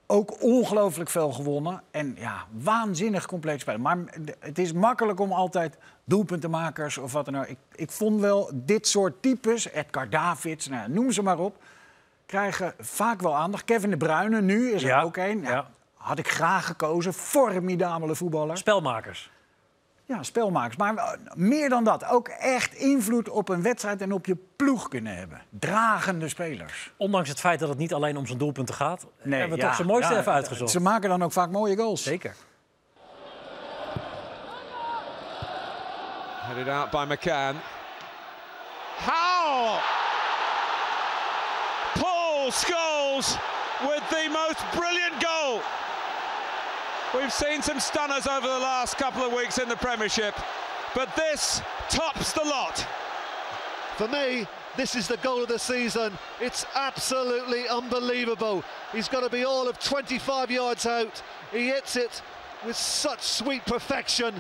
ook 0.08 0.42
ongelooflijk 0.44 1.10
veel 1.10 1.32
gewonnen. 1.32 1.82
En 1.92 2.16
ja, 2.20 2.46
waanzinnig 2.52 3.26
compleet 3.26 3.62
spelen. 3.62 3.82
Maar 3.82 3.98
het 4.40 4.60
is 4.60 4.74
makkelijk 4.74 5.20
om 5.20 5.32
altijd 5.32 5.78
doelpuntenmakers 6.04 6.98
of 6.98 7.12
wat 7.12 7.26
dan 7.26 7.38
ook. 7.38 7.46
Ik, 7.48 7.58
ik 7.76 7.92
vond 7.92 8.22
wel 8.22 8.52
dit 8.54 8.88
soort 8.88 9.22
types, 9.22 9.70
Edgar 9.70 10.10
Davids, 10.10 10.68
nou, 10.68 10.90
noem 10.90 11.12
ze 11.12 11.22
maar 11.22 11.40
op... 11.40 11.64
krijgen 12.26 12.74
vaak 12.80 13.22
wel 13.22 13.36
aandacht. 13.36 13.64
Kevin 13.64 13.90
de 13.90 13.98
Bruyne 13.98 14.42
nu 14.42 14.72
is 14.72 14.82
er 14.84 14.88
Ja, 14.90 15.02
ook 15.02 15.18
een. 15.18 15.42
Ja, 15.42 15.50
ja. 15.50 15.70
Had 15.94 16.20
ik 16.20 16.28
graag 16.28 16.66
gekozen. 16.66 17.14
Formidabele 17.14 18.16
voetballer. 18.16 18.58
Spelmakers. 18.58 19.32
Ja, 20.10 20.24
spelmakers. 20.24 20.76
Maar 20.76 20.96
eh, 20.96 21.12
meer 21.36 21.70
dan 21.70 21.84
dat. 21.84 22.06
Ook 22.06 22.28
echt 22.28 22.74
invloed 22.74 23.30
op 23.30 23.50
een 23.50 23.62
wedstrijd 23.62 24.02
en 24.02 24.12
op 24.12 24.26
je 24.26 24.38
ploeg 24.56 24.88
kunnen 24.88 25.16
hebben. 25.16 25.42
Dragende 25.50 26.30
spelers. 26.30 26.92
Ondanks 26.98 27.30
het 27.30 27.40
feit 27.40 27.60
dat 27.60 27.70
het 27.70 27.78
niet 27.78 27.94
alleen 27.94 28.18
om 28.18 28.26
zijn 28.26 28.38
doelpunten 28.38 28.76
gaat, 28.76 29.06
Nee, 29.22 29.40
hebben 29.40 29.58
we 29.58 29.64
ja, 29.64 29.68
toch 29.68 29.76
zijn 29.78 29.88
mooiste 29.88 30.14
ja, 30.14 30.20
even 30.20 30.32
uitgezocht. 30.32 30.72
Ze 30.72 30.80
maken 30.80 31.10
dan 31.10 31.24
ook 31.24 31.32
vaak 31.32 31.50
mooie 31.50 31.76
goals. 31.76 32.04
Zeker. 32.04 32.36
Headed 36.42 36.68
out 36.68 36.90
by 36.90 37.06
McCann. 37.14 37.56
How? 39.06 39.78
Paul 41.94 42.52
Scholes 42.52 43.38
with 43.82 44.04
the 44.10 44.30
most 44.32 44.80
brilliant 44.80 45.24
goal. 45.24 45.62
We've 47.16 47.34
seen 47.34 47.64
some 47.64 47.80
stunners 47.80 48.28
over 48.28 48.48
the 48.48 48.60
last 48.60 48.98
couple 48.98 49.24
of 49.24 49.34
weeks 49.34 49.58
in 49.58 49.68
the 49.68 49.76
Premiership, 49.76 50.36
but 50.94 51.10
this 51.16 51.60
tops 51.90 52.34
the 52.34 52.44
lot. 52.44 52.86
For 53.98 54.08
me, 54.08 54.46
this 54.78 54.96
is 54.96 55.08
the 55.08 55.18
goal 55.18 55.42
of 55.42 55.50
the 55.50 55.58
season. 55.58 56.14
It's 56.40 56.68
absolutely 56.76 57.68
unbelievable. 57.68 58.64
He's 58.92 59.08
got 59.08 59.22
to 59.22 59.30
be 59.30 59.44
all 59.44 59.68
of 59.68 59.80
25 59.80 60.52
yards 60.52 60.86
out. 60.86 61.24
He 61.52 61.68
hits 61.68 61.96
it 61.96 62.22
with 62.64 62.76
such 62.76 63.22
sweet 63.22 63.66
perfection. 63.66 64.40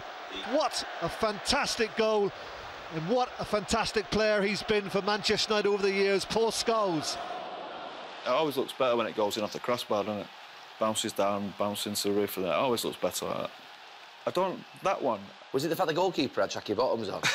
What 0.51 0.85
a 1.01 1.09
fantastic 1.09 1.95
goal. 1.95 2.31
And 2.93 3.09
what 3.09 3.29
a 3.39 3.45
fantastic 3.45 4.09
player 4.11 4.43
he's 4.43 4.61
been 4.61 4.91
for 4.91 5.01
Manchester 5.01 5.53
United 5.53 5.69
over 5.69 5.81
the 5.81 5.91
years, 5.91 6.23
Paul 6.23 6.51
Scholes. 6.51 7.17
It 8.25 8.29
always 8.29 8.57
looks 8.57 8.73
better 8.73 8.95
when 8.95 9.07
it 9.07 9.15
goes 9.15 9.37
in 9.37 9.43
off 9.43 9.53
the 9.53 9.59
crossbar, 9.59 10.03
doesn't 10.03 10.21
it? 10.21 10.27
Bounces 10.79 11.11
down, 11.11 11.53
bounces 11.57 11.87
into 11.87 12.09
the 12.09 12.21
roof, 12.21 12.37
and 12.37 12.45
it 12.45 12.51
always 12.51 12.85
looks 12.85 12.97
better 12.97 13.25
like 13.25 13.37
that. 13.37 13.51
I 14.27 14.31
don't. 14.31 14.63
That 14.83 15.01
one. 15.01 15.19
Was 15.51 15.65
it 15.65 15.69
the 15.69 15.75
fact 15.75 15.87
the 15.87 15.93
goalkeeper 15.93 16.41
had 16.41 16.51
Chucky 16.51 16.73
Bottoms 16.73 17.09
on? 17.09 17.21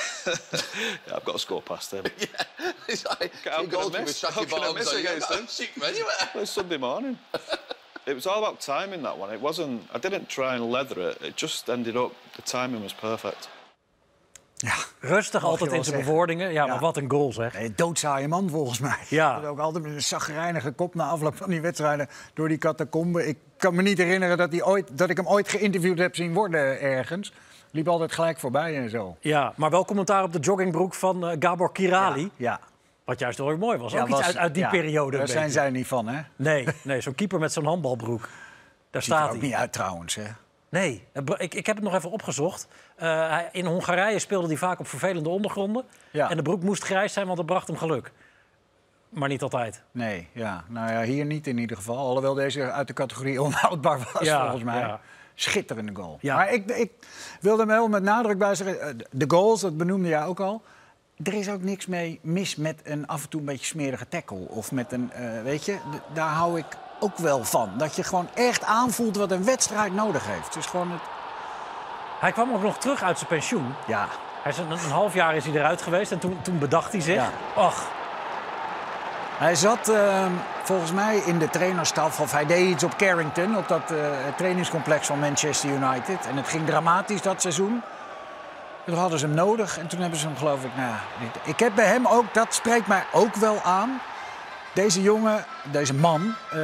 Yeah, 1.07 1.17
I've 1.17 1.25
got 1.25 1.33
to 1.33 1.39
score 1.39 1.61
past 1.61 1.93
him. 1.93 2.05
it's 2.89 3.05
like, 3.05 3.33
your 3.45 3.67
goalkeeper 3.67 4.05
with 4.05 4.19
Chucky 4.19 4.47
Bottoms 4.47 4.89
on. 4.89 5.01
against 5.01 5.31
him? 5.31 5.47
shoot 5.49 5.69
anywhere. 5.85 6.13
It 6.35 6.39
was 6.39 6.49
Sunday 6.49 6.79
morning. 6.79 7.19
it 8.07 8.15
was 8.15 8.27
all 8.27 8.39
about 8.39 8.61
timing 8.61 9.03
that 9.03 9.19
one. 9.19 9.31
It 9.31 9.41
wasn't. 9.41 9.83
I 9.93 9.99
didn't 9.99 10.31
try 10.31 10.55
and 10.55 10.71
leather 10.71 11.11
it. 11.11 11.21
It 11.21 11.37
just 11.37 11.69
ended 11.69 11.97
up. 11.99 12.13
The 12.37 12.43
timing 12.43 12.83
was 12.83 12.95
perfect. 12.95 13.49
Ja, 14.65 14.75
Rustig 15.01 15.45
altijd 15.45 15.73
in 15.73 15.85
zijn 15.85 16.01
bewoordingen. 16.05 16.53
Ja, 16.53 16.67
maar 16.67 16.79
wat 16.79 16.97
een 16.97 17.11
goal 17.11 17.33
zeg. 17.33 17.55
Nee, 17.55 17.73
doodzaaie 17.75 18.29
man 18.29 18.51
volgens 18.51 18.79
mij. 18.79 18.97
Ja. 19.09 19.41
Ook 19.45 19.59
altijd 19.59 19.85
met 19.85 19.93
een 19.93 20.03
zagrijnige 20.03 20.71
kop 20.73 20.95
na 20.95 21.05
afloop 21.05 21.37
van 21.37 21.51
die 21.51 21.61
wedstrijden 21.61 22.09
door 22.35 22.49
die 22.49 22.59
catacombe. 22.59 23.27
Ik 23.27 23.39
kan 23.57 23.75
me 23.75 23.83
niet 23.83 23.99
herinneren 23.99 24.37
dat, 24.37 24.63
ooit, 24.63 24.99
dat 24.99 25.11
ik 25.11 25.17
hem 25.17 25.27
ooit 25.29 25.49
geïnterviewd 25.49 25.99
heb 25.99 26.15
zien 26.17 26.33
worden 26.35 26.81
ergens. 26.81 27.33
Liep 27.71 27.89
altijd 27.89 28.13
gelijk 28.13 28.39
voorbij 28.39 28.77
en 28.77 28.91
zo. 28.91 29.17
Ja, 29.21 29.53
maar 29.57 29.71
wel 29.71 29.85
commentaar 29.85 30.23
op 30.23 30.33
de 30.33 30.39
joggingbroek 30.39 30.95
van 30.95 31.27
eh, 31.27 31.37
Gabor 31.39 31.73
Kirali. 31.73 32.31
Ja. 32.37 32.61
Wat 33.05 33.19
juist 33.19 33.39
wel 33.39 33.47
weer 33.47 33.59
mooi 33.59 33.79
was. 33.79 33.93
Ja, 33.93 34.01
Ook 34.01 34.09
iets 34.09 34.17
was- 34.17 34.27
uit, 34.27 34.37
uit 34.37 34.55
die 34.55 34.63
ja, 34.63 34.69
periode. 34.69 35.17
Daar 35.17 35.29
zijn 35.29 35.51
zij 35.51 35.71
niet 35.71 35.87
van, 35.87 36.09
hè? 36.09 36.23
Nee, 36.37 36.67
nee 36.83 37.01
zo'n 37.01 37.15
keeper 37.15 37.39
met 37.39 37.53
zo'n 37.53 37.65
handbalbroek. 37.65 38.21
Daar 38.91 39.03
Ziet 39.03 39.13
er 39.13 39.19
staat 39.19 39.25
ook 39.31 39.39
hij. 39.41 39.47
niet 39.49 39.55
uit 39.55 39.73
trouwens, 39.73 40.15
hè? 40.15 40.25
Nee, 40.75 41.07
eh, 41.13 41.23
ik, 41.37 41.55
ik 41.55 41.67
heb 41.67 41.77
het 41.77 41.85
nog 41.85 41.95
even 41.95 42.11
opgezocht. 42.11 42.69
Eh, 42.97 43.39
in 43.53 43.67
Hongarije 43.67 44.19
speelde 44.19 44.47
hij 44.47 44.57
vaak 44.57 44.79
op 44.81 44.87
vervelende 44.87 45.29
ondergronden. 45.29 45.85
Ja. 46.11 46.31
En 46.31 46.37
de 46.37 46.43
broek 46.43 46.63
moest 46.63 46.83
grijs 46.85 47.13
zijn, 47.13 47.27
want 47.27 47.37
dat 47.39 47.47
bracht 47.47 47.67
hem 47.67 47.77
geluk. 47.77 48.13
Maar 49.09 49.29
niet 49.29 49.43
altijd. 49.43 49.83
Nee, 49.91 50.29
ja. 50.33 50.65
Nou 50.69 50.93
ja, 50.93 51.03
hier 51.03 51.25
niet 51.25 51.47
in 51.47 51.59
ieder 51.59 51.77
geval. 51.77 51.97
Alhoewel 51.97 52.35
deze 52.35 52.71
uit 52.73 52.87
de 52.87 52.93
categorie 52.93 53.43
onhoudbaar 53.47 53.99
was, 54.13 54.23
Ja, 54.23 54.41
volgens 54.43 54.63
mij. 54.65 54.79
ja. 54.79 55.01
Schitterende 55.35 55.95
goal. 55.95 56.19
Ja. 56.21 56.37
Maar 56.37 56.53
ik, 56.53 56.71
ik 56.71 56.93
wilde 57.41 57.63
er 57.63 57.69
wel 57.69 57.89
met 57.89 58.03
nadruk 58.03 58.39
bij 58.39 58.55
zeggen... 58.55 58.81
eh, 58.81 58.95
de 59.11 59.25
goals, 59.29 59.61
dat 59.61 59.77
benoemde 59.77 60.09
jij 60.09 60.25
ook 60.25 60.41
al... 60.41 60.63
Er 61.23 61.35
is 61.35 61.49
ook 61.51 61.63
niks 61.63 61.87
mee 61.87 62.19
mis 62.23 62.57
met 62.57 62.81
een 62.85 63.07
af 63.07 63.23
en 63.23 63.29
toe 63.29 63.41
een 63.41 63.47
beetje 63.47 63.67
smerige 63.67 64.09
tackle. 64.09 64.49
Of 64.49 64.73
met 64.73 64.93
een, 64.93 65.11
weet 65.45 65.65
je, 65.65 65.79
daar 66.13 66.29
hou 66.29 66.59
ik 66.59 66.67
ook 67.05 67.17
wel 67.17 67.45
van. 67.45 67.71
Dat 67.77 67.97
je 67.97 68.03
gewoon 68.03 68.29
echt 68.35 68.65
aanvoelt 68.65 69.17
wat 69.17 69.31
een 69.31 69.45
wedstrijd 69.45 69.95
nodig 69.95 70.27
heeft. 70.27 70.55
Dus 70.55 70.67
gewoon 70.67 70.91
het, 70.91 71.01
Hij 72.19 72.33
kwam 72.33 72.53
ook 72.53 72.63
nog 72.63 72.79
terug 72.79 73.03
uit 73.03 73.17
zijn 73.19 73.29
pensioen. 73.31 73.75
ja, 73.87 74.07
Hij 74.43 74.53
is 74.53 74.59
een, 74.59 74.71
een 74.71 74.91
half 74.91 75.15
jaar 75.15 75.37
is 75.37 75.45
hij 75.45 75.55
eruit 75.55 75.83
geweest 75.83 76.13
en 76.13 76.19
toen, 76.19 76.39
toen 76.43 76.59
bedacht 76.59 76.93
hij 76.93 77.01
zich... 77.01 77.15
Ja. 77.15 77.31
Ach, 77.57 77.83
Hij 79.39 79.55
zat 79.55 79.89
uh, 79.89 80.27
volgens 80.63 80.93
mij 80.93 81.17
in 81.17 81.39
de 81.39 81.51
trainerstaf, 81.51 82.21
of 82.21 82.33
hij 82.33 82.47
deed 82.47 82.69
iets 82.71 82.85
op 82.85 82.97
Carrington, 82.97 83.57
op 83.57 83.69
dat 83.69 83.91
uh, 83.91 83.99
trainingscomplex 84.37 85.07
van 85.07 85.19
Manchester 85.19 85.71
United. 85.71 86.27
En 86.27 86.37
het 86.37 86.49
ging 86.49 86.67
dramatisch 86.67 87.23
dat 87.23 87.41
seizoen. 87.41 87.83
Toen 88.87 88.97
hadden 88.97 89.19
ze 89.19 89.27
hem 89.27 89.35
nodig 89.35 89.79
en 89.79 89.87
toen 89.87 90.01
hebben 90.01 90.19
ze 90.19 90.27
hem 90.27 90.37
geloof 90.37 90.65
ik... 90.65 90.77
Nou, 90.77 90.95
ik 91.43 91.59
heb 91.61 91.75
bij 91.75 91.87
hem 91.87 92.07
ook, 92.07 92.35
dat 92.35 92.55
spreekt 92.55 92.87
mij 92.87 93.05
ook 93.13 93.35
wel 93.35 93.61
aan. 93.63 94.01
Deze 94.73 95.03
jongen, 95.03 95.45
deze 95.63 95.95
man, 95.95 96.35
uh, 96.55 96.61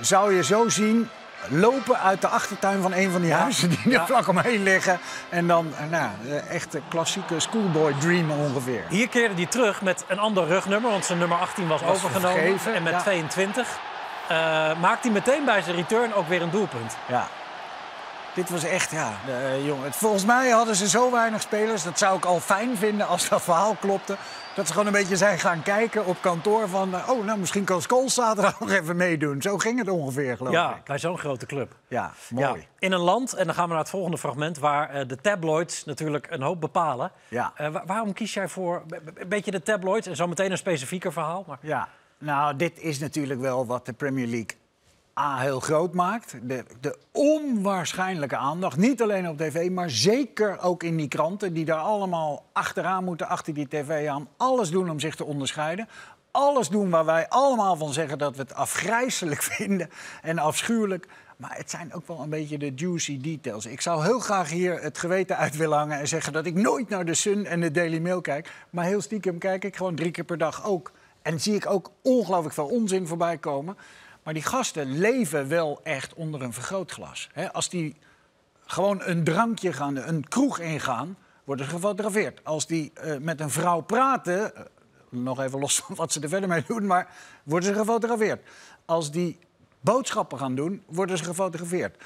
zou 0.00 0.34
je 0.34 0.44
zo 0.44 0.68
zien 0.68 1.10
lopen 1.48 2.00
uit 2.00 2.20
de 2.20 2.28
achtertuin 2.28 2.82
van 2.82 2.92
een 2.92 3.10
van 3.10 3.20
die 3.20 3.32
huizen 3.32 3.68
die 3.68 3.98
er 3.98 4.06
vlak 4.06 4.28
omheen 4.28 4.62
liggen. 4.62 4.98
En 5.28 5.46
dan, 5.46 5.72
nou, 5.90 6.10
echt 6.48 6.74
een 6.74 6.82
klassieke 6.88 7.40
schoolboy 7.40 7.94
dream 7.98 8.30
ongeveer. 8.30 8.82
Hier 8.88 9.08
keerde 9.08 9.34
hij 9.34 9.46
terug 9.46 9.82
met 9.82 10.04
een 10.08 10.18
ander 10.18 10.46
rugnummer, 10.46 10.90
want 10.90 11.04
zijn 11.04 11.18
nummer 11.18 11.38
18 11.38 11.68
was, 11.68 11.82
was 11.82 11.90
overgenomen. 11.90 12.40
Vergeven, 12.40 12.74
en 12.74 12.82
met 12.82 12.92
ja. 12.92 13.00
22 13.00 13.68
uh, 14.30 14.80
maakt 14.80 15.02
hij 15.02 15.12
meteen 15.12 15.44
bij 15.44 15.62
zijn 15.62 15.76
return 15.76 16.14
ook 16.14 16.28
weer 16.28 16.42
een 16.42 16.50
doelpunt. 16.50 16.96
Ja. 17.08 17.28
Dit 18.34 18.50
was 18.50 18.64
echt, 18.64 18.90
ja, 18.90 19.12
uh, 19.28 19.66
jongen. 19.66 19.92
Volgens 19.92 20.24
mij 20.24 20.50
hadden 20.50 20.76
ze 20.76 20.88
zo 20.88 21.10
weinig 21.10 21.40
spelers. 21.40 21.82
Dat 21.82 21.98
zou 21.98 22.16
ik 22.16 22.24
al 22.24 22.40
fijn 22.40 22.76
vinden 22.76 23.06
als 23.06 23.28
dat 23.28 23.42
verhaal 23.42 23.76
klopte. 23.80 24.16
Dat 24.54 24.66
ze 24.66 24.72
gewoon 24.72 24.86
een 24.86 24.92
beetje 24.92 25.16
zijn 25.16 25.38
gaan 25.38 25.62
kijken 25.62 26.06
op 26.06 26.16
kantoor 26.20 26.68
van... 26.68 26.88
Uh, 26.88 27.08
oh, 27.08 27.24
nou, 27.24 27.38
misschien 27.38 27.64
kan 27.64 27.82
Scholes 27.82 28.14
zaterdag 28.24 28.60
nog 28.60 28.70
even 28.70 28.96
meedoen. 28.96 29.42
Zo 29.42 29.58
ging 29.58 29.78
het 29.78 29.88
ongeveer, 29.88 30.36
geloof 30.36 30.52
ja, 30.52 30.70
ik. 30.70 30.76
Ja, 30.76 30.82
bij 30.84 30.98
zo'n 30.98 31.18
grote 31.18 31.46
club. 31.46 31.76
Ja, 31.88 32.12
mooi. 32.30 32.60
Ja, 32.60 32.66
in 32.78 32.92
een 32.92 33.00
land, 33.00 33.32
en 33.32 33.46
dan 33.46 33.54
gaan 33.54 33.64
we 33.64 33.70
naar 33.70 33.80
het 33.82 33.90
volgende 33.90 34.18
fragment... 34.18 34.58
waar 34.58 34.94
uh, 34.94 35.08
de 35.08 35.16
tabloids 35.16 35.84
natuurlijk 35.84 36.26
een 36.30 36.42
hoop 36.42 36.60
bepalen. 36.60 37.12
Ja. 37.28 37.52
waarom 37.86 38.12
kies 38.12 38.34
jij 38.34 38.48
voor 38.48 38.82
een 39.14 39.28
beetje 39.28 39.50
de 39.50 39.62
tabloids... 39.62 40.06
en 40.06 40.16
zo 40.16 40.26
meteen 40.26 40.50
een 40.50 40.58
specifieker 40.58 41.12
verhaal? 41.12 41.44
Maar... 41.46 41.58
Ja, 41.60 41.88
nou, 42.18 42.56
dit 42.56 42.78
is 42.78 42.98
natuurlijk 42.98 43.40
wel 43.40 43.66
wat 43.66 43.86
de 43.86 43.92
Premier 43.92 44.26
League 44.26 44.62
A 45.20 45.38
heel 45.38 45.60
groot 45.60 45.94
maakt. 45.94 46.34
De, 46.42 46.64
de, 46.80 46.98
onwaarschijnlijke 47.12 48.36
aandacht. 48.36 48.76
Niet 48.76 49.02
alleen 49.02 49.28
op 49.28 49.38
tv, 49.38 49.70
maar 49.70 49.90
zeker 49.90 50.60
ook 50.60 50.82
in 50.82 50.96
die 50.96 51.08
kranten. 51.08 51.52
Die 51.52 51.64
daar 51.64 51.78
allemaal 51.78 52.44
achteraan 52.52 53.04
moeten, 53.04 53.28
achter 53.28 53.54
die 53.54 53.68
tv 53.68 54.08
aan. 54.08 54.28
Alles 54.36 54.70
doen 54.70 54.90
om 54.90 55.00
zich 55.00 55.14
te 55.14 55.24
onderscheiden. 55.24 55.88
Alles 56.30 56.68
doen 56.68 56.90
waar 56.90 57.04
wij 57.04 57.28
allemaal 57.28 57.76
van 57.76 57.92
zeggen 57.92 58.18
dat 58.18 58.36
we 58.36 58.42
het 58.42 58.54
afgrijzelijk 58.54 59.42
vinden 59.52 59.90
en 60.22 60.38
afschuwelijk. 60.38 61.08
Maar 61.36 61.56
het 61.56 61.70
zijn 61.70 61.94
ook 61.94 62.06
wel 62.06 62.20
een 62.20 62.30
beetje 62.30 62.58
de 62.58 62.72
juicy 62.74 63.20
details. 63.20 63.66
Ik 63.66 63.80
zou 63.80 64.04
heel 64.04 64.20
graag 64.20 64.50
hier 64.50 64.82
het 64.82 64.98
geweten 64.98 65.36
uit 65.36 65.56
willen 65.56 65.78
hangen 65.78 65.98
en 65.98 66.08
zeggen 66.08 66.32
dat 66.32 66.46
ik 66.46 66.54
nooit 66.54 66.88
naar 66.88 67.04
de 67.04 67.14
Sun 67.14 67.46
en 67.46 67.60
de 67.60 67.70
Daily 67.70 67.98
Mail 67.98 68.20
kijk. 68.20 68.50
Maar 68.70 68.84
heel 68.84 69.00
stiekem 69.00 69.38
kijk 69.38 69.64
ik 69.64 69.76
gewoon 69.76 69.94
drie 69.94 70.10
keer 70.10 70.24
per 70.24 70.38
dag 70.38 70.64
ook. 70.64 70.92
En 71.22 71.40
zie 71.40 71.54
ik 71.54 71.70
ook 71.70 71.90
ongelooflijk 72.02 72.54
veel 72.54 72.66
onzin 72.66 73.06
voorbij 73.06 73.38
komen. 73.38 73.76
Maar 74.24 74.34
die 74.34 74.42
gasten 74.42 74.98
leven 74.98 75.48
wel 75.48 75.80
echt 75.82 76.14
onder 76.14 76.42
een 76.42 76.52
vergrootglas. 76.52 77.30
Als 77.52 77.68
die 77.68 77.96
gewoon 78.66 79.02
een 79.02 79.24
drankje 79.24 79.72
gaan, 79.72 79.96
een 79.96 80.28
kroeg 80.28 80.58
ingaan, 80.58 81.16
worden 81.44 81.64
ze 81.64 81.70
gefotografeerd. 81.70 82.40
Als 82.44 82.66
die 82.66 82.92
uh, 83.04 83.16
met 83.16 83.40
een 83.40 83.50
vrouw 83.50 83.80
praten, 83.80 84.52
uh, 84.54 84.60
nog 85.08 85.40
even 85.40 85.58
los 85.58 85.76
van 85.78 85.96
wat 85.96 86.12
ze 86.12 86.20
er 86.20 86.28
verder 86.28 86.48
mee 86.48 86.64
doen, 86.66 86.86
maar 86.86 87.08
worden 87.42 87.68
ze 87.68 87.78
gefotografeerd. 87.78 88.42
Als 88.84 89.10
die 89.10 89.38
boodschappen 89.80 90.38
gaan 90.38 90.54
doen, 90.54 90.82
worden 90.86 91.18
ze 91.18 91.24
gefotografeerd. 91.24 91.96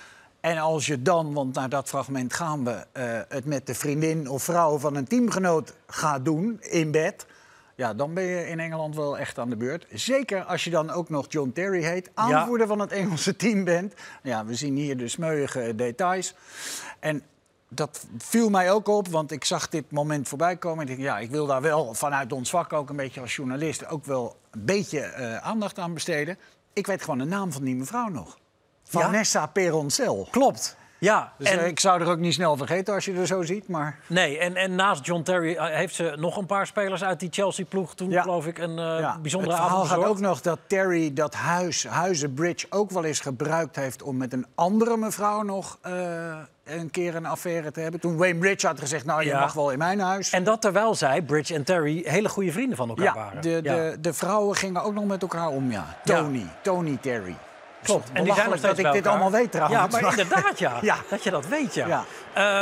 En 0.41 0.59
als 0.59 0.87
je 0.87 1.03
dan, 1.03 1.33
want 1.33 1.55
naar 1.55 1.69
dat 1.69 1.89
fragment 1.89 2.33
gaan 2.33 2.65
we, 2.65 2.71
uh, 2.71 3.21
het 3.29 3.45
met 3.45 3.67
de 3.67 3.75
vriendin 3.75 4.29
of 4.29 4.43
vrouw 4.43 4.79
van 4.79 4.95
een 4.95 5.07
teamgenoot 5.07 5.75
gaat 5.87 6.25
doen 6.25 6.61
in 6.61 6.91
bed 6.91 7.27
ja, 7.79 7.95
dan 7.95 8.15
ben 8.15 8.25
je 8.25 8.49
in 8.49 8.61
Engeland 8.61 8.95
wel 8.95 9.19
echt 9.19 9.39
aan 9.39 9.51
de 9.51 9.57
beurt. 9.57 9.87
Zeker 9.91 10.45
als 10.45 10.65
je 10.65 10.71
dan 10.71 10.91
ook 10.91 11.09
nog 11.09 11.27
John 11.29 11.51
Terry 11.55 11.83
heet, 11.83 12.11
aanvoerder 12.15 12.67
ja. 12.67 12.73
van 12.73 12.79
het 12.79 12.93
Engelse 12.93 13.37
team 13.37 13.65
bent. 13.65 13.95
Ja, 14.23 14.45
we 14.45 14.55
zien 14.55 14.77
hier 14.77 14.97
de 14.97 15.09
smeuïge 15.09 15.75
details. 15.75 16.35
En 17.01 17.23
dat 17.69 18.07
viel 18.19 18.51
mij 18.51 18.73
ook 18.73 18.89
op, 18.89 19.09
want 19.09 19.33
ik 19.33 19.45
zag 19.45 19.69
dit 19.69 19.91
moment 19.91 20.29
voorbij 20.29 20.57
komen. 20.57 20.87
En 20.87 20.93
ik 20.93 20.99
dacht, 20.99 21.09
ja, 21.09 21.19
ik 21.19 21.31
wil 21.31 21.47
daar 21.47 21.63
wel 21.63 21.95
vanuit 21.95 22.33
ons 22.33 22.51
vak 22.51 22.73
ook 22.73 22.91
een 22.91 22.97
beetje 22.97 23.21
als 23.21 23.37
journalist... 23.37 23.87
ook 23.87 24.05
wel 24.05 24.37
een 24.51 24.65
beetje 24.65 25.15
uh, 25.19 25.37
aandacht 25.37 25.79
aan 25.79 25.95
besteden. 25.95 26.39
Ik 26.73 26.87
weet 26.87 27.03
gewoon 27.03 27.19
de 27.19 27.25
naam 27.25 27.53
van 27.53 27.65
die 27.65 27.77
mevrouw 27.77 28.09
nog. 28.09 28.39
Vanessa 28.85 29.41
ja? 29.41 29.47
Peroncel. 29.47 30.29
Klopt. 30.31 30.77
Ja, 30.99 31.33
dus 31.39 31.51
en... 31.51 31.67
ik 31.67 31.81
zou 31.81 32.01
er 32.01 32.09
ook 32.09 32.19
niet 32.19 32.35
snel 32.35 32.57
vergeten 32.57 32.95
als 32.95 33.05
je 33.05 33.15
er 33.15 33.27
zo 33.27 33.43
ziet. 33.43 33.69
Maar... 33.69 33.99
Nee, 34.07 34.39
en, 34.39 34.57
en 34.57 34.75
naast 34.75 35.07
John 35.07 35.23
Terry 35.23 35.57
heeft 35.59 35.95
ze 35.95 36.15
nog 36.19 36.37
een 36.37 36.47
paar 36.47 36.67
spelers 36.67 37.05
uit 37.05 37.21
die 37.21 37.29
Chelsea-ploeg 37.33 37.95
toen, 37.95 38.11
ja. 38.11 38.23
geloof 38.23 38.47
ik, 38.47 38.59
een 38.59 38.79
uh, 38.79 38.99
ja. 38.99 39.19
bijzondere 39.23 39.53
Het 39.53 39.63
verhaal 39.63 39.85
gaat 39.85 40.05
ook 40.05 40.21
nog 40.21 40.41
dat 40.41 40.59
Terry 40.67 41.13
dat 41.13 41.35
huis, 41.35 41.87
Huizenbridge 41.87 42.67
ook 42.71 42.91
wel 42.91 43.05
eens 43.05 43.21
gebruikt 43.21 43.77
heeft... 43.77 44.03
om 44.03 44.17
met 44.17 44.33
een 44.33 44.47
andere 44.55 44.97
mevrouw 44.97 45.43
nog 45.43 45.79
uh, 45.87 46.37
een 46.65 46.91
keer 46.91 47.15
een 47.15 47.27
affaire 47.27 47.71
te 47.71 47.81
hebben. 47.81 48.01
Toen 48.01 48.17
Wayne 48.17 48.39
Bridge 48.39 48.67
had 48.67 48.79
gezegd, 48.79 49.05
nou, 49.05 49.25
je 49.25 49.33
mag 49.33 49.53
wel 49.53 49.71
in 49.71 49.79
mijn 49.79 50.01
huis. 50.01 50.31
En 50.31 50.45
dat 50.45 50.61
terwijl 50.61 50.95
zij, 50.95 51.23
Bridge 51.23 51.55
en 51.55 51.65
Terry, 51.65 52.03
hele 52.05 52.29
goede 52.29 52.53
vrienden 52.53 52.77
van 52.77 52.89
elkaar 52.89 53.15
waren. 53.15 53.43
De, 53.43 53.63
de, 53.63 53.97
de 54.01 54.13
vrouwen 54.13 54.57
gingen 54.57 54.83
ook 54.83 54.95
nog 54.95 55.05
met 55.05 55.23
elkaar 55.23 55.49
om, 55.49 55.71
ja. 55.71 55.97
Tony, 56.05 56.47
Tony 56.63 56.99
Terry. 57.01 57.37
Klopt. 57.89 58.11
En 58.13 58.25
die 58.25 58.35
zijn 58.35 58.51
nog 58.51 58.61
dat 58.61 58.79
ik 58.79 58.93
dit 58.93 59.07
allemaal 59.07 59.31
weet 59.31 59.53
trouwens. 59.53 59.95
Ja, 59.95 60.01
maar 60.01 60.11
inderdaad, 60.19 60.59
ja. 60.59 60.79
ja. 60.81 60.97
Dat 61.11 61.23
je 61.23 61.31
dat 61.31 61.47
weet, 61.47 61.75
ja. 61.75 61.87
ja. 61.87 62.05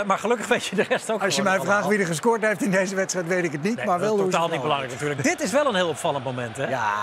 Uh, 0.01 0.07
maar 0.07 0.19
gelukkig 0.19 0.47
weet 0.47 0.67
je 0.67 0.77
de 0.77 0.83
rest 0.83 1.11
ook 1.11 1.23
Als 1.23 1.37
je 1.37 1.43
mij 1.43 1.61
vraagt 1.61 1.87
wie 1.87 1.99
er 1.99 2.07
gescoord 2.07 2.43
heeft 2.43 2.62
in 2.62 2.71
deze 2.71 2.95
wedstrijd, 2.95 3.27
weet 3.27 3.45
ik 3.45 3.53
het 3.53 3.62
niet. 3.62 3.77
Nee, 3.77 3.87
maar 3.87 4.01
wel 4.01 4.17
dat 4.17 4.27
is 4.27 4.33
totaal 4.33 4.49
niet 4.49 4.62
belangrijk 4.62 4.93
natuurlijk. 4.93 5.23
Dit 5.23 5.41
is 5.41 5.53
wel 5.53 5.67
een 5.67 5.75
heel 5.75 5.89
opvallend 5.89 6.25
moment, 6.25 6.57
hè? 6.57 6.69
Ja, 6.69 6.95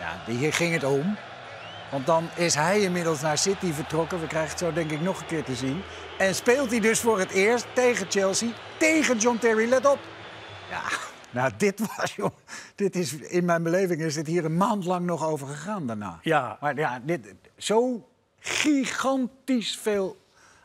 ja, 0.00 0.32
hier 0.32 0.52
ging 0.52 0.72
het 0.72 0.84
om. 0.84 1.16
Want 1.90 2.06
dan 2.06 2.28
is 2.34 2.54
hij 2.54 2.80
inmiddels 2.80 3.20
naar 3.20 3.38
City 3.38 3.72
vertrokken. 3.72 4.20
We 4.20 4.26
krijgen 4.26 4.50
het 4.50 4.58
zo 4.58 4.72
denk 4.72 4.90
ik 4.90 5.00
nog 5.00 5.20
een 5.20 5.26
keer 5.26 5.44
te 5.44 5.54
zien. 5.54 5.82
En 6.18 6.34
speelt 6.34 6.70
hij 6.70 6.80
dus 6.80 7.00
voor 7.00 7.18
het 7.18 7.30
eerst 7.30 7.66
tegen 7.72 8.06
Chelsea, 8.08 8.48
tegen 8.76 9.18
John 9.18 9.38
Terry. 9.38 9.68
Let 9.68 9.86
op. 9.86 9.98
Ja, 10.70 10.80
nou, 11.30 11.50
dit 11.56 11.96
was, 11.96 12.14
joh. 12.14 12.30
Dit 12.74 12.96
is, 12.96 13.12
in 13.12 13.44
mijn 13.44 13.62
beleving 13.62 14.00
is 14.00 14.14
dit 14.14 14.26
hier 14.26 14.44
een 14.44 14.56
maand 14.56 14.84
lang 14.84 15.06
nog 15.06 15.26
over 15.26 15.46
gegaan 15.46 15.86
daarna. 15.86 16.18
Ja. 16.22 16.56
Maar 16.60 16.76
ja, 16.76 17.00
dit, 17.04 17.34
zo 17.56 18.08
gigantisch 18.38 19.78
veel 19.78 20.16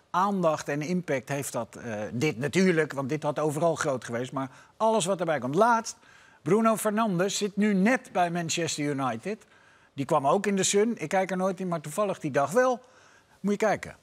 aandacht 0.09 0.69
en 0.69 0.81
impact 0.81 1.29
heeft 1.29 1.51
dat. 1.51 1.77
Uh, 1.85 2.01
dit 2.13 2.37
natuurlijk, 2.37 2.93
want 2.93 3.09
dit 3.09 3.23
had 3.23 3.39
overal 3.39 3.75
groot 3.75 4.03
geweest. 4.03 4.31
Maar 4.31 4.49
alles 4.77 5.05
wat 5.05 5.19
erbij 5.19 5.39
komt. 5.39 5.55
Laatst, 5.55 5.97
Bruno 6.41 6.77
Fernandes 6.77 7.37
zit 7.37 7.57
nu 7.57 7.73
net 7.73 8.09
bij 8.11 8.31
Manchester 8.31 8.83
United. 8.83 9.45
Die 9.93 10.05
kwam 10.05 10.27
ook 10.27 10.45
in 10.45 10.55
de 10.55 10.63
Sun. 10.63 10.95
Ik 10.97 11.09
kijk 11.09 11.31
er 11.31 11.37
nooit 11.37 11.59
in, 11.59 11.67
maar 11.67 11.81
toevallig 11.81 12.19
die 12.19 12.31
dag 12.31 12.51
wel. 12.51 12.79
Moet 13.39 13.51
je 13.51 13.57
kijken. 13.57 13.95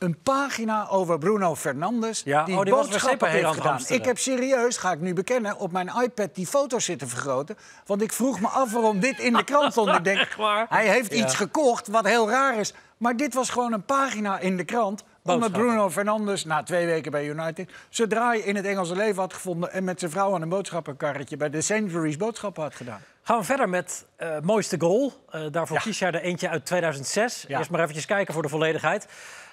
Een 0.00 0.22
pagina 0.22 0.88
over 0.88 1.18
Bruno 1.18 1.54
Fernandes 1.54 2.22
ja, 2.24 2.44
die, 2.44 2.56
oh, 2.56 2.62
die 2.62 2.72
boodschappen 2.72 3.30
heeft 3.30 3.54
gedaan. 3.54 3.80
Ik 3.88 4.04
heb 4.04 4.18
serieus, 4.18 4.76
ga 4.76 4.92
ik 4.92 5.00
nu 5.00 5.14
bekennen, 5.14 5.58
op 5.58 5.72
mijn 5.72 5.90
iPad 6.02 6.34
die 6.34 6.46
foto's 6.46 6.84
zitten 6.84 7.08
vergroten. 7.08 7.56
Want 7.86 8.02
ik 8.02 8.12
vroeg 8.12 8.40
me 8.40 8.48
af 8.48 8.72
waarom 8.72 9.00
dit 9.00 9.18
in 9.18 9.32
de 9.32 9.44
krant 9.44 9.72
stond. 9.72 9.96
ik 9.96 10.04
denk, 10.04 10.36
hij 10.68 10.88
heeft 10.88 11.14
ja. 11.14 11.24
iets 11.24 11.34
gekocht 11.34 11.88
wat 11.88 12.06
heel 12.06 12.30
raar 12.30 12.58
is. 12.58 12.74
Maar 12.96 13.16
dit 13.16 13.34
was 13.34 13.50
gewoon 13.50 13.72
een 13.72 13.84
pagina 13.84 14.38
in 14.38 14.56
de 14.56 14.64
krant. 14.64 15.04
Omdat 15.22 15.52
Bruno 15.52 15.90
Fernandes, 15.90 16.44
na 16.44 16.62
twee 16.62 16.86
weken 16.86 17.10
bij 17.10 17.26
United... 17.26 17.70
zijn 17.88 18.08
draai 18.08 18.40
in 18.40 18.56
het 18.56 18.64
Engelse 18.64 18.96
leven 18.96 19.20
had 19.20 19.34
gevonden... 19.34 19.72
en 19.72 19.84
met 19.84 19.98
zijn 19.98 20.10
vrouw 20.10 20.34
aan 20.34 20.42
een 20.42 20.48
boodschappenkarretje... 20.48 21.36
bij 21.36 21.50
de 21.50 21.60
Sainsbury's 21.60 22.16
boodschappen 22.16 22.62
had 22.62 22.74
gedaan. 22.74 23.00
Gaan 23.22 23.38
we 23.38 23.44
verder 23.44 23.68
met 23.68 24.06
uh, 24.18 24.38
mooiste 24.42 24.80
goal. 24.80 25.12
Uh, 25.34 25.42
daarvoor 25.50 25.76
ja. 25.76 25.82
kies 25.82 25.98
jij 25.98 26.10
er 26.10 26.20
eentje 26.20 26.48
uit 26.48 26.66
2006. 26.66 27.44
Ja. 27.48 27.58
Eerst 27.58 27.70
maar 27.70 27.80
eventjes 27.80 28.06
kijken 28.06 28.34
voor 28.34 28.42
de 28.42 28.48
volledigheid. 28.48 29.06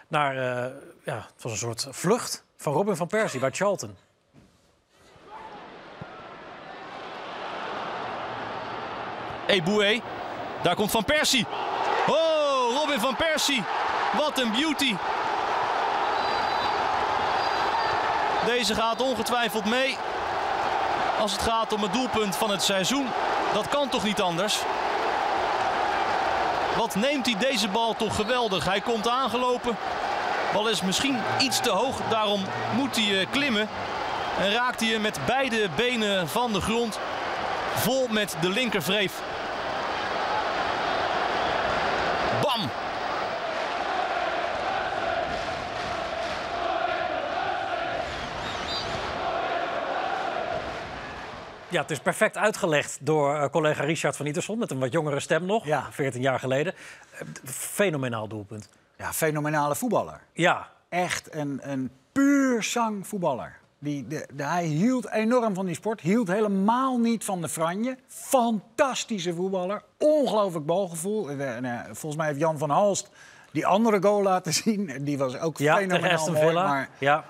Naar, 0.07 0.35
uh, 0.35 0.73
ja, 1.03 1.15
het 1.15 1.43
was 1.43 1.51
een 1.51 1.57
soort 1.57 1.87
vlucht 1.89 2.43
van 2.57 2.73
Robin 2.73 2.95
van 2.95 3.07
Persie 3.07 3.39
bij 3.39 3.51
Charlton. 3.51 3.97
Hey 9.45 9.63
Boué, 9.63 10.01
daar 10.61 10.75
komt 10.75 10.91
Van 10.91 11.05
Persie. 11.05 11.45
Oh, 12.07 12.75
Robin 12.75 12.99
van 12.99 13.15
Persie. 13.15 13.63
Wat 14.17 14.39
een 14.39 14.51
beauty. 14.51 14.95
Deze 18.45 18.75
gaat 18.75 19.01
ongetwijfeld 19.01 19.65
mee. 19.65 19.97
Als 21.19 21.31
het 21.31 21.41
gaat 21.41 21.73
om 21.73 21.81
het 21.81 21.93
doelpunt 21.93 22.35
van 22.35 22.49
het 22.49 22.61
seizoen. 22.61 23.07
Dat 23.53 23.67
kan 23.67 23.89
toch 23.89 24.03
niet 24.03 24.21
anders? 24.21 24.59
Wat 26.77 26.95
neemt 26.95 27.25
hij 27.25 27.37
deze 27.37 27.67
bal 27.67 27.95
toch 27.95 28.15
geweldig. 28.15 28.65
Hij 28.65 28.81
komt 28.81 29.07
aangelopen. 29.07 29.77
Bal 30.57 30.69
is 30.69 30.81
misschien 30.81 31.17
iets 31.39 31.61
te 31.61 31.69
hoog. 31.69 32.01
Daarom 32.09 32.41
moet 32.75 32.95
hij 32.95 33.21
uh, 33.21 33.25
klimmen. 33.31 33.67
En 34.39 34.51
raakt 34.51 34.79
hij 34.79 34.99
met 34.99 35.19
beide 35.25 35.69
benen 35.75 36.27
van 36.27 36.53
de 36.53 36.61
grond. 36.61 36.99
Vol 37.75 38.07
met 38.07 38.37
de 38.41 38.49
linkervreef. 38.49 39.21
Bam! 42.41 42.69
Ja, 51.69 51.81
het 51.81 51.91
is 51.91 51.99
perfect 51.99 52.37
uitgelegd 52.37 52.97
door 53.01 53.35
eh, 53.35 53.49
collega 53.49 53.83
Richard 53.83 54.15
van 54.15 54.25
Ieterson... 54.25 54.57
met 54.57 54.71
een 54.71 54.79
wat 54.79 54.91
jongere 54.91 55.19
stem 55.19 55.45
nog, 55.45 55.65
Ja. 55.65 55.87
14 55.91 56.21
jaar 56.21 56.39
geleden. 56.39 56.73
Eh, 57.11 57.27
Fenomenaal 57.45 58.27
doelpunt. 58.27 58.69
Ja, 58.97 59.13
fenomenale 59.13 59.75
voetballer. 59.75 60.21
Ja, 60.33 60.67
Echt 60.89 61.35
een, 61.35 61.59
een 61.63 61.91
puur 62.11 62.63
zang 62.63 63.07
voetballer. 63.07 63.57
Die, 63.79 64.07
de, 64.07 64.27
de- 64.33 64.43
hij 64.43 64.63
hield 64.65 65.09
enorm 65.11 65.53
van 65.53 65.65
die 65.65 65.75
sport. 65.75 66.01
Hield 66.01 66.27
helemaal 66.27 66.97
niet 66.97 67.23
van 67.23 67.41
de 67.41 67.49
franje. 67.49 67.97
Fantastische 68.07 69.33
voetballer. 69.33 69.81
Ongelooflijk 69.97 70.65
balgevoel. 70.65 71.29
Eh, 71.29 71.57
nou, 71.57 71.83
volgens 71.85 72.15
mij 72.15 72.27
heeft 72.27 72.39
Jan 72.39 72.57
van 72.57 72.69
Halst 72.69 73.09
die 73.51 73.67
andere 73.67 74.01
goal 74.01 74.21
laten 74.23 74.53
zien. 74.63 74.91
Die 75.03 75.17
was 75.17 75.39
ook 75.39 75.57
ja 75.57 75.75
fenomenaal 75.77 76.27
mooi. 76.27 76.39
Villa. 76.39 76.67
Maar 76.67 76.89
Ja. 76.97 77.23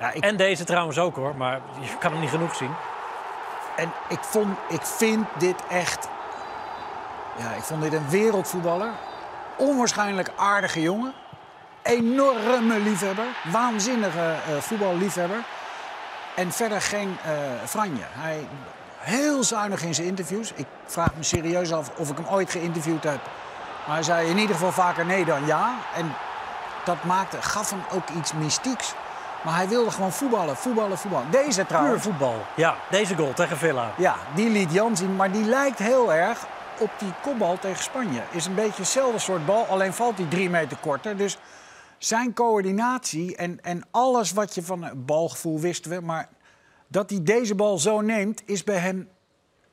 ja, 0.00 0.12
ik, 0.12 0.22
En 0.24 0.36
deze 0.36 0.64
trouwens 0.64 0.98
ook, 0.98 1.16
hoor. 1.16 1.36
Maar 1.36 1.60
je 1.80 1.98
kan 1.98 2.10
hem 2.12 2.20
niet 2.20 2.30
genoeg 2.30 2.54
zien. 2.54 2.70
En 3.76 3.92
ik, 4.08 4.18
vond, 4.20 4.56
ik 4.68 4.82
vind 4.82 5.26
dit 5.38 5.66
echt... 5.68 6.08
Ja, 7.38 7.52
ik 7.52 7.62
vond 7.62 7.82
dit 7.82 7.92
een 7.92 8.08
wereldvoetballer. 8.08 8.90
Onwaarschijnlijk 9.56 10.30
aardige 10.36 10.80
jongen. 10.82 11.12
Enorme 11.82 12.78
liefhebber. 12.78 13.24
Waanzinnige 13.52 14.18
eh, 14.20 14.56
voetballiefhebber. 14.60 15.38
En 16.34 16.52
verder 16.52 16.80
geen 16.80 17.16
eh 17.24 17.32
franje. 17.64 18.02
Hij 18.10 18.48
heel 18.98 19.42
zuinig 19.44 19.82
in 19.82 19.94
zijn 19.94 20.06
interviews. 20.06 20.52
Ik 20.54 20.66
vraag 20.86 21.14
me 21.16 21.22
serieus 21.22 21.72
af 21.72 21.90
of 21.96 22.10
ik 22.10 22.16
hem 22.16 22.26
ooit 22.26 22.50
geïnterviewd 22.50 23.02
heb. 23.04 23.20
Maar 23.86 23.94
hij 23.94 24.04
zei 24.04 24.28
in 24.28 24.38
ieder 24.38 24.54
geval 24.54 24.72
vaker 24.72 25.06
nee 25.06 25.24
dan 25.24 25.46
ja. 25.46 25.74
En 25.96 26.14
dat 26.84 27.04
maakte, 27.04 27.42
gaf 27.42 27.70
hem 27.70 27.82
ook 27.92 28.08
iets 28.08 28.32
mystieks. 28.32 28.94
Maar 29.42 29.54
hij 29.54 29.68
wilde 29.68 29.90
gewoon 29.90 30.12
voetballen, 30.12 30.56
voetballen, 30.56 30.98
voetballen. 30.98 31.30
Deze 31.30 31.56
Puur 31.58 31.66
trouwens. 31.66 32.02
voetbal. 32.02 32.44
Ja, 32.54 32.74
deze 32.90 33.16
goal 33.16 33.32
tegen 33.32 33.56
Villa. 33.56 33.90
Ja, 33.96 34.14
die 34.34 34.50
liet 34.50 34.72
Jan 34.72 34.96
zien, 34.96 35.16
maar 35.16 35.32
die 35.32 35.44
lijkt 35.44 35.78
heel 35.78 36.12
erg 36.12 36.38
op 36.80 36.90
die 36.98 37.12
kopbal 37.22 37.58
tegen 37.58 37.82
Spanje. 37.82 38.22
Is 38.30 38.46
een 38.46 38.54
beetje 38.54 38.82
hetzelfde 38.82 39.18
soort 39.18 39.46
bal, 39.46 39.64
alleen 39.64 39.92
valt 39.92 40.16
die 40.16 40.28
drie 40.28 40.50
meter 40.50 40.76
korter. 40.76 41.16
Dus 41.16 41.38
zijn 41.98 42.32
coördinatie 42.32 43.36
en, 43.36 43.60
en 43.60 43.82
alles 43.90 44.32
wat 44.32 44.54
je 44.54 44.62
van 44.62 44.90
balgevoel 44.96 45.60
wisten 45.60 45.90
we... 45.90 46.00
maar 46.00 46.28
dat 46.88 47.10
hij 47.10 47.22
deze 47.22 47.54
bal 47.54 47.78
zo 47.78 48.00
neemt, 48.00 48.42
is 48.44 48.64
bij 48.64 48.78
hem 48.78 49.08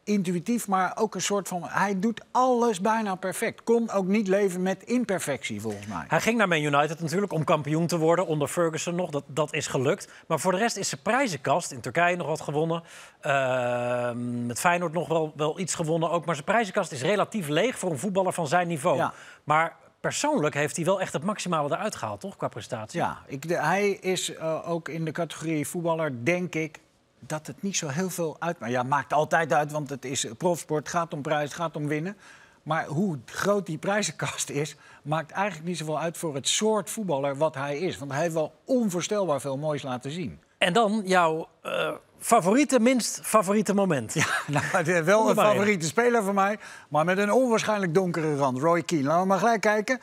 intuïtief, 0.03 0.67
maar 0.67 0.97
ook 0.97 1.15
een 1.15 1.21
soort 1.21 1.47
van... 1.47 1.61
Hij 1.63 1.99
doet 1.99 2.21
alles 2.31 2.81
bijna 2.81 3.15
perfect. 3.15 3.63
Kon 3.63 3.89
ook 3.91 4.05
niet 4.05 4.27
leven 4.27 4.61
met 4.61 4.83
imperfectie, 4.83 5.61
volgens 5.61 5.87
mij. 5.87 6.05
Hij 6.07 6.21
ging 6.21 6.37
naar 6.37 6.47
Man 6.47 6.61
United 6.61 6.99
natuurlijk 6.99 7.33
om 7.33 7.43
kampioen 7.43 7.87
te 7.87 7.97
worden 7.97 8.27
onder 8.27 8.47
Ferguson 8.47 8.95
nog. 8.95 9.09
Dat, 9.09 9.23
dat 9.27 9.53
is 9.53 9.67
gelukt. 9.67 10.11
Maar 10.27 10.39
voor 10.39 10.51
de 10.51 10.57
rest 10.57 10.77
is 10.77 10.89
zijn 10.89 11.01
prijzenkast 11.01 11.71
in 11.71 11.79
Turkije 11.81 12.15
nog 12.15 12.27
wat 12.27 12.41
gewonnen. 12.41 12.83
Ehm, 13.21 14.45
met 14.45 14.59
Feyenoord 14.59 14.93
nog 14.93 15.07
wel, 15.07 15.33
wel 15.35 15.59
iets 15.59 15.75
gewonnen 15.75 16.09
ook. 16.09 16.25
Maar 16.25 16.35
zijn 16.35 16.47
prijzenkast 16.47 16.91
is 16.91 17.01
relatief 17.01 17.47
leeg 17.47 17.79
voor 17.79 17.91
een 17.91 17.99
voetballer 17.99 18.33
van 18.33 18.47
zijn 18.47 18.67
niveau. 18.67 18.97
Ja. 18.97 19.13
Maar 19.43 19.75
persoonlijk 19.99 20.53
heeft 20.55 20.75
hij 20.75 20.85
wel 20.85 21.01
echt 21.01 21.13
het 21.13 21.23
maximale 21.23 21.69
eruit 21.75 21.95
gehaald, 21.95 22.19
toch? 22.19 22.37
Qua 22.37 22.47
prestatie. 22.47 22.99
Ja, 22.99 23.17
ik, 23.27 23.47
de- 23.47 23.61
hij 23.61 23.89
is 23.89 24.33
eh, 24.35 24.69
ook 24.69 24.89
in 24.89 25.05
de 25.05 25.11
categorie 25.11 25.67
voetballer, 25.67 26.25
denk 26.25 26.55
ik, 26.55 26.79
dat 27.27 27.47
het 27.47 27.61
niet 27.61 27.77
zo 27.77 27.87
heel 27.87 28.09
veel 28.09 28.35
uitmaakt. 28.39 28.73
Ja, 28.73 28.83
maakt 28.83 29.13
altijd 29.13 29.53
uit, 29.53 29.71
want 29.71 29.89
het 29.89 30.05
is 30.05 30.27
profsport, 30.37 30.89
gaat 30.89 31.13
om 31.13 31.21
prijs, 31.21 31.53
gaat 31.53 31.75
om 31.75 31.87
winnen. 31.87 32.17
Maar 32.63 32.85
hoe 32.85 33.19
groot 33.25 33.65
die 33.65 33.77
prijzenkast 33.77 34.49
is, 34.49 34.75
maakt 35.01 35.31
eigenlijk 35.31 35.67
niet 35.67 35.77
zoveel 35.77 35.99
uit 35.99 36.17
voor 36.17 36.35
het 36.35 36.47
soort 36.47 36.89
voetballer 36.89 37.37
wat 37.37 37.55
hij 37.55 37.77
is. 37.77 37.97
Want 37.97 38.11
hij 38.11 38.21
heeft 38.21 38.33
wel 38.33 38.53
onvoorstelbaar 38.65 39.41
veel 39.41 39.57
moois 39.57 39.81
laten 39.81 40.11
zien. 40.11 40.39
En 40.57 40.73
dan 40.73 41.01
jouw 41.05 41.47
eh, 41.61 41.91
favoriete, 42.19 42.79
minst 42.79 43.19
favoriete 43.23 43.73
moment. 43.73 44.13
Ja, 44.13 44.25
Nou, 44.73 45.03
wel 45.03 45.29
een 45.29 45.35
favoriete 45.35 45.85
speler 45.85 46.23
van 46.23 46.35
mij, 46.35 46.59
maar 46.89 47.05
met 47.05 47.17
een 47.17 47.31
onwaarschijnlijk 47.31 47.93
donkere 47.93 48.35
rand. 48.35 48.57
Roy 48.59 48.83
Keane. 48.83 49.03
Laten 49.03 49.21
we 49.21 49.27
maar 49.27 49.39
gelijk 49.39 49.61
kijken. 49.61 49.99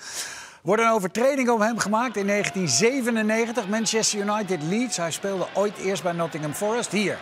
Wordt 0.63 0.83
een 0.83 0.91
overtreding 0.91 1.49
op 1.49 1.59
hem 1.59 1.79
gemaakt 1.79 2.17
in 2.17 2.27
1997. 2.27 3.69
Manchester 3.69 4.21
United 4.21 4.63
Leeds. 4.63 4.97
Hij 4.97 5.11
speelde 5.11 5.47
ooit 5.55 5.77
eerst 5.79 6.03
bij 6.03 6.13
Nottingham 6.13 6.53
Forest. 6.53 6.93
Hier. 6.93 7.19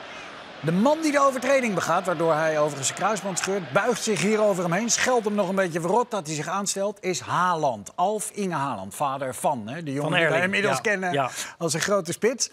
De 0.61 0.73
man 0.73 1.01
die 1.03 1.13
de 1.13 1.21
overtreding 1.21 1.75
begaat, 1.75 2.07
waardoor 2.07 2.35
hij 2.35 2.59
overigens 2.59 2.87
zijn 2.87 2.99
kruisband 2.99 3.39
scheurt, 3.39 3.73
buigt 3.73 4.03
zich 4.03 4.21
hier 4.21 4.41
over 4.41 4.63
hem 4.63 4.73
heen, 4.73 4.91
scheldt 4.91 5.25
hem 5.25 5.35
nog 5.35 5.49
een 5.49 5.55
beetje 5.55 5.81
verrot 5.81 6.11
dat 6.11 6.27
hij 6.27 6.35
zich 6.37 6.49
aanstelt, 6.49 6.99
is 7.01 7.21
Haaland. 7.21 7.93
Alf 7.95 8.31
Inge 8.31 8.55
Haaland, 8.55 8.95
vader 8.95 9.35
van, 9.35 9.69
hè, 9.69 9.83
de 9.83 9.93
jongen 9.93 10.19
die 10.19 10.29
wij 10.29 10.43
inmiddels 10.43 10.77
ja, 10.77 10.81
kennen 10.81 11.13
ja. 11.13 11.31
als 11.59 11.75
een 11.75 11.81
grote 11.81 12.13
spits. 12.13 12.51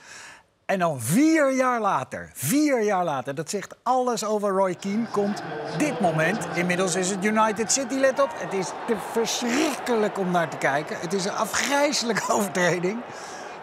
En 0.65 0.79
dan 0.79 1.01
vier 1.01 1.55
jaar 1.55 1.81
later, 1.81 2.29
vier 2.33 2.83
jaar 2.83 3.03
later, 3.03 3.35
dat 3.35 3.49
zegt 3.49 3.75
alles 3.83 4.25
over 4.25 4.49
Roy 4.49 4.75
Keane, 4.75 5.05
komt 5.11 5.43
dit 5.77 5.99
moment. 5.99 6.47
Inmiddels 6.55 6.95
is 6.95 7.09
het 7.09 7.25
United 7.25 7.71
City, 7.71 7.93
let 7.93 8.19
op. 8.21 8.29
Het 8.35 8.53
is 8.53 8.67
te 8.87 8.95
verschrikkelijk 9.11 10.17
om 10.17 10.31
naar 10.31 10.49
te 10.49 10.57
kijken. 10.57 10.97
Het 10.99 11.13
is 11.13 11.25
een 11.25 11.35
afgrijzelijke 11.35 12.31
overtreding. 12.33 12.99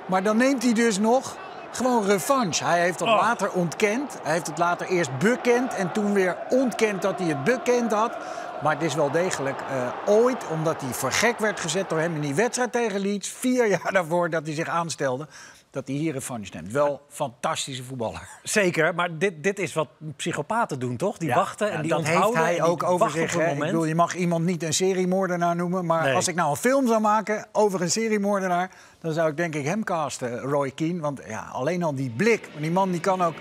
Maar 0.06 0.22
dan 0.22 0.36
neemt 0.36 0.62
hij 0.62 0.72
dus 0.72 0.98
nog 0.98 1.36
gewoon 1.70 2.04
revanche. 2.04 2.64
Hij 2.64 2.80
heeft 2.80 3.00
het 3.00 3.08
Oh. 3.08 3.20
later 3.20 3.50
ontkend. 3.52 4.18
Hij 4.22 4.32
heeft 4.32 4.46
het 4.46 4.58
later 4.58 4.86
eerst 4.86 5.18
bekend 5.18 5.74
en 5.74 5.92
toen 5.92 6.12
weer 6.12 6.36
ontkend 6.48 7.02
dat 7.02 7.18
hij 7.18 7.28
het 7.28 7.44
bekend 7.44 7.92
had. 7.92 8.16
Maar 8.62 8.74
het 8.74 8.82
is 8.82 8.94
wel 8.94 9.10
degelijk 9.10 9.60
eh, 9.60 9.88
ooit, 10.06 10.46
omdat 10.50 10.80
hij 10.80 10.92
voor 10.92 11.12
gek 11.12 11.38
werd 11.38 11.60
gezet 11.60 11.88
door 11.88 11.98
hem 11.98 12.14
in 12.14 12.20
die 12.20 12.34
wedstrijd 12.34 12.72
tegen 12.72 13.00
Leeds. 13.00 13.28
Vier 13.28 13.66
jaar 13.66 13.92
daarvoor 13.92 14.30
dat 14.30 14.46
hij 14.46 14.54
zich 14.54 14.68
aanstelde, 14.68 15.26
dat 15.72 15.86
hij 15.88 15.96
hier 15.96 16.12
revanche 16.12 16.50
neemt. 16.54 16.72
Wel 16.72 17.00
fantastische 17.08 17.82
voetballer. 17.84 18.28
Zeker, 18.42 18.94
maar 18.94 19.18
dit, 19.18 19.42
dit 19.42 19.58
is 19.58 19.72
wat 19.74 19.88
psychopaten 20.16 20.78
doen, 20.78 20.96
toch? 20.96 21.16
Die 21.18 21.28
Ja, 21.28 21.34
wachten 21.34 21.66
en 21.70 21.76
ja, 21.76 21.80
die 21.80 21.90
dat 21.90 21.98
onthouden. 21.98 22.44
heeft 22.46 22.58
hij 22.58 22.66
ook 22.68 22.82
over 22.82 23.10
zich. 23.10 23.34
een. 23.34 23.52
Ik 23.52 23.58
bedoel, 23.58 23.84
je 23.84 23.94
mag 23.94 24.14
iemand 24.14 24.44
niet 24.44 24.62
een 24.62 24.74
seriemoordenaar 24.74 25.56
noemen. 25.56 25.86
Maar 25.86 26.02
Nee. 26.04 26.14
als 26.14 26.28
ik 26.28 26.34
nou 26.34 26.50
een 26.50 26.56
film 26.56 26.86
zou 26.86 27.00
maken 27.00 27.46
over 27.52 27.82
een 27.82 27.90
seriemoordenaar... 27.90 28.70
dan 29.00 29.12
zou 29.12 29.30
ik 29.30 29.36
denk 29.36 29.54
ik 29.54 29.64
hem 29.64 29.84
casten, 29.84 30.38
Roy 30.38 30.70
Keane. 30.70 31.00
Want 31.00 31.20
ja, 31.26 31.48
alleen 31.52 31.82
al 31.82 31.94
die 31.94 32.10
blik. 32.10 32.48
Die 32.58 32.70
man 32.70 32.90
die 32.90 33.00
kan 33.00 33.22
ook... 33.22 33.34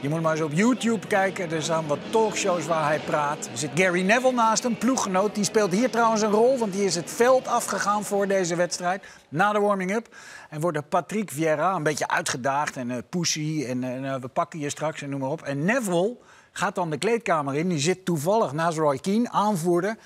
Je 0.00 0.08
moet 0.08 0.22
maar 0.22 0.32
eens 0.32 0.40
op 0.40 0.52
YouTube 0.52 1.06
kijken. 1.06 1.50
Er 1.50 1.62
zijn 1.62 1.86
wat 1.86 1.98
talkshows 2.10 2.66
waar 2.66 2.86
hij 2.86 2.98
praat. 2.98 3.46
Er 3.52 3.58
zit 3.58 3.70
Gary 3.74 4.02
Neville 4.02 4.32
naast 4.32 4.62
hem, 4.62 4.78
ploeggenoot. 4.78 5.34
Die 5.34 5.44
speelt 5.44 5.72
hier 5.72 5.90
trouwens 5.90 6.22
een 6.22 6.30
rol, 6.30 6.58
want 6.58 6.72
die 6.72 6.84
is 6.84 6.94
het 6.94 7.10
veld 7.10 7.46
afgegaan 7.48 8.04
voor 8.04 8.26
deze 8.26 8.56
wedstrijd. 8.56 9.04
Na 9.28 9.52
de 9.52 9.60
warming-up. 9.60 10.16
En 10.50 10.60
wordt 10.60 10.76
door 10.76 10.86
Patrick 10.86 11.30
Vieira 11.30 11.74
een 11.74 11.82
beetje 11.82 12.08
uitgedaagd. 12.08 12.76
En 12.76 12.90
eh 12.90 12.98
pussy 13.08 13.64
en 13.68 14.04
eh, 14.04 14.14
we 14.20 14.28
pakken 14.28 14.58
je 14.58 14.70
straks 14.70 15.02
en 15.02 15.10
noem 15.10 15.20
maar 15.20 15.30
op. 15.30 15.42
En 15.42 15.64
Neville 15.64 16.16
gaat 16.52 16.74
dan 16.74 16.90
de 16.90 16.98
kleedkamer 16.98 17.54
in. 17.54 17.68
Die 17.68 17.78
zit 17.78 18.04
toevallig 18.04 18.52
naast 18.52 18.78
Roy 18.78 18.98
Keane, 18.98 19.30
aanvoerder. 19.30 19.96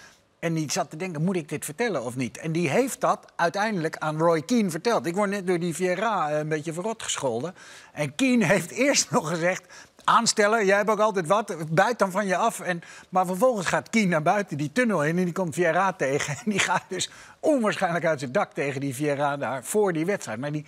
En 0.43 0.55
die 0.55 0.71
zat 0.71 0.91
te 0.91 0.97
denken, 0.97 1.25
moet 1.25 1.37
ik 1.37 1.49
dit 1.49 1.65
vertellen 1.65 2.05
of 2.05 2.17
niet? 2.17 2.39
En 2.39 2.53
die 2.53 2.69
heeft 2.69 3.01
dat 3.01 3.33
uiteindelijk 3.37 3.97
aan 3.97 4.19
Roy 4.19 4.43
Keane 4.43 4.71
verteld. 4.71 5.07
Ik 5.07 5.15
word 5.15 5.31
net 5.31 5.47
door 5.47 5.59
die 5.59 5.75
Vieira 5.75 6.31
eh, 6.31 6.39
een 6.39 6.49
beetje 6.49 6.73
verrot 6.73 7.03
gescholden. 7.03 7.55
En 7.93 8.15
Keane 8.15 8.45
heeft 8.55 8.71
eerst 8.71 9.11
nog 9.11 9.29
gezegd... 9.29 9.65
Aanstellen, 10.05 10.67
jij 10.67 10.77
hebt 10.77 10.91
ook 10.91 10.99
altijd 10.99 11.27
wat, 11.27 11.57
buit 11.71 11.99
dan 11.99 12.11
van 12.11 12.27
je 12.27 12.37
af. 12.37 12.61
En, 12.61 12.83
maar 13.09 13.27
vervolgens 13.27 13.67
gaat 13.67 13.91
Keane 13.91 14.09
naar 14.09 14.23
buiten 14.23 14.57
die 14.57 14.73
tunnel 14.73 15.05
in 15.05 15.19
en 15.19 15.25
die 15.25 15.33
komt 15.33 15.55
Vieira 15.55 15.93
tegen. 16.07 16.35
En 16.45 16.51
die 16.51 16.59
gaat 16.59 16.85
dus 16.89 17.11
onwaarschijnlijk 17.41 18.05
uit 18.05 18.19
zijn 18.19 18.33
dak 18.33 18.53
tegen 18.53 18.81
die 18.81 18.95
Vieira 18.95 19.37
daar 19.37 19.65
voor 19.65 19.93
die 19.93 20.07
wedstrijd. 20.07 20.39
Maar 20.39 20.53
die, 20.53 20.67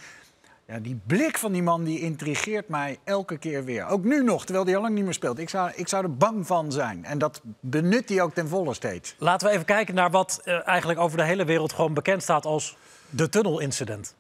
ja, 0.67 0.79
die 0.79 1.01
blik 1.07 1.39
van 1.39 1.53
die 1.53 1.63
man 1.63 1.85
die 1.85 2.01
intrigeert 2.01 2.69
mij 2.69 2.99
elke 3.05 3.39
keer 3.39 3.65
weer. 3.65 3.87
Ook 3.87 4.05
nu 4.05 4.23
nog, 4.23 4.45
terwijl 4.45 4.67
hij 4.67 4.77
al 4.77 4.83
lang 4.83 4.95
niet 4.95 5.05
meer 5.05 5.15
speelt. 5.15 5.39
Ik 5.39 5.49
zou, 5.49 5.71
ik 5.75 5.89
zou 5.89 6.03
er 6.03 6.17
bang 6.17 6.47
van 6.47 6.73
zijn. 6.73 7.05
En 7.05 7.19
dat 7.19 7.41
benut 7.61 8.09
hij 8.09 8.23
ook 8.23 8.35
ten 8.35 8.49
volle 8.49 8.75
steeds. 8.75 9.15
Laten 9.19 9.49
we 9.49 9.53
even 9.53 9.67
kijken 9.67 9.95
naar 9.95 10.11
wat 10.11 10.41
eh, 10.45 10.69
eigenlijk 10.69 11.01
over 11.01 11.19
de 11.19 11.25
hele 11.25 11.45
wereld 11.45 11.73
gewoon 11.73 11.95
bekend 11.95 12.23
staat 12.23 12.45
als 12.45 12.77
de 13.11 13.29
tunnelincident. 13.29 14.15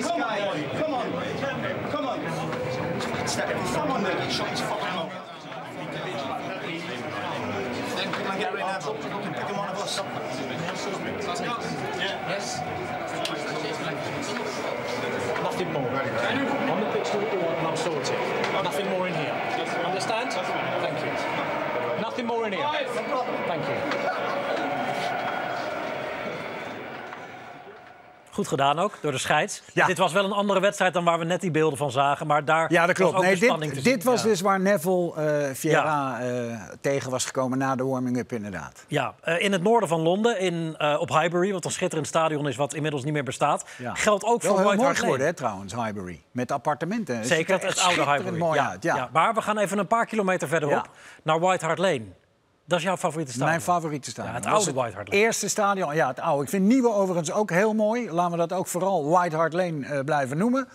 Come 0.00 0.16
on. 0.16 0.24
Come 1.90 2.06
on, 3.88 4.04
Yes. 11.40 12.60
Nothing 15.42 15.72
more. 15.72 15.90
On 15.90 16.80
the 16.80 16.86
pitch 16.92 17.10
to 17.10 17.18
the 17.18 17.36
wall 17.36 17.50
and 17.50 17.66
I'm 17.66 17.76
sorted. 17.76 18.18
Nothing 18.62 18.88
more 18.90 19.08
in 19.08 19.14
here. 19.14 19.32
Understand? 19.84 20.32
Thank 20.32 20.98
you. 21.04 22.00
Nothing 22.00 22.26
more 22.26 22.46
in 22.46 22.52
here. 22.52 22.68
Thank 22.72 23.68
you. 23.68 24.03
Goed 28.34 28.48
gedaan 28.48 28.78
ook, 28.78 28.92
door 29.00 29.12
de 29.12 29.18
scheids. 29.18 29.62
Dit 29.86 29.98
was 29.98 30.12
wel 30.12 30.24
een 30.24 30.32
andere 30.32 30.60
wedstrijd 30.60 30.94
dan 30.94 31.04
waar 31.04 31.18
we 31.18 31.24
net 31.24 31.40
die 31.40 31.50
beelden 31.50 31.78
van 31.78 31.90
zagen. 31.90 32.26
Maar 32.26 32.44
daar 32.44 32.72
Ja, 32.72 32.86
dat 32.86 32.94
klopt. 32.94 33.12
was 33.12 33.20
ook 33.20 33.26
Nee, 33.26 33.36
spanning 33.36 33.72
dit 33.72 33.82
te 33.82 33.90
dit 33.90 34.02
zien. 34.02 34.10
was 34.12 34.22
Ja. 34.22 34.28
dus 34.28 34.40
waar 34.40 34.60
Neville 34.60 35.12
eh 35.14 35.54
Vieira 35.54 36.20
eh, 36.20 36.60
tegen 36.80 37.10
was 37.10 37.24
gekomen 37.24 37.58
na 37.58 37.76
de 37.76 37.84
warming-up 37.84 38.32
inderdaad. 38.32 38.84
Ja, 38.88 39.14
eh, 39.20 39.40
in 39.42 39.52
het 39.52 39.62
noorden 39.62 39.88
van 39.88 40.00
Londen, 40.00 40.38
in, 40.40 40.76
op 40.98 41.08
Highbury, 41.08 41.52
wat 41.52 41.64
een 41.64 41.70
schitterend 41.70 42.06
stadion 42.08 42.48
is 42.48 42.56
wat 42.56 42.74
inmiddels 42.74 43.04
niet 43.04 43.12
meer 43.12 43.24
bestaat. 43.24 43.64
Ja. 43.78 43.94
Geldt 43.94 44.24
ook 44.24 44.42
Wel 44.42 44.50
voor 44.50 44.50
heel 44.60 44.64
White 44.66 44.74
mooi 44.76 44.86
Hart 44.86 44.98
geworden, 44.98 45.26
hè, 45.26 45.32
trouwens, 45.32 45.74
Highbury. 45.74 46.22
Met 46.30 46.52
appartementen. 46.52 47.24
Zeker 47.24 47.54
er 47.54 47.60
het, 47.60 47.68
het 47.68 47.80
oude 47.86 48.10
Highbury. 48.12 48.38
mooi 48.38 48.58
ja, 48.58 48.68
uit. 48.70 48.82
Ja. 48.82 48.96
ja. 48.96 49.08
Maar 49.12 49.34
we 49.34 49.42
gaan 49.42 49.58
even 49.58 49.78
een 49.78 49.86
paar 49.86 50.06
kilometer 50.06 50.48
verderop 50.48 50.74
Ja. 50.84 50.90
naar 51.22 51.40
White 51.40 51.64
Hart 51.66 51.78
Lane. 51.78 52.04
Dat 52.64 52.78
is 52.78 52.84
jouw 52.84 52.96
favoriete 52.96 53.32
stadion? 53.32 53.50
Mijn 53.50 53.62
favoriete 53.62 54.10
stadion. 54.10 54.34
Ja, 54.34 54.40
het 54.40 54.48
oude 54.48 54.72
White 54.72 54.94
Hart 54.94 55.08
Lane. 55.08 55.20
Eerste 55.20 55.48
stadion, 55.48 55.94
ja, 55.94 56.08
het 56.08 56.20
oude. 56.20 56.42
Ik 56.42 56.48
vind 56.48 56.66
nieuwe 56.66 56.92
overigens 56.92 57.32
ook 57.32 57.50
heel 57.50 57.74
mooi. 57.74 58.10
Laten 58.10 58.30
we 58.30 58.36
dat 58.36 58.52
ook 58.52 58.66
vooral 58.66 59.08
White 59.08 59.36
Hart 59.36 59.52
Lane 59.52 59.86
eh, 59.86 60.04
blijven 60.04 60.36
noemen. 60.36 60.68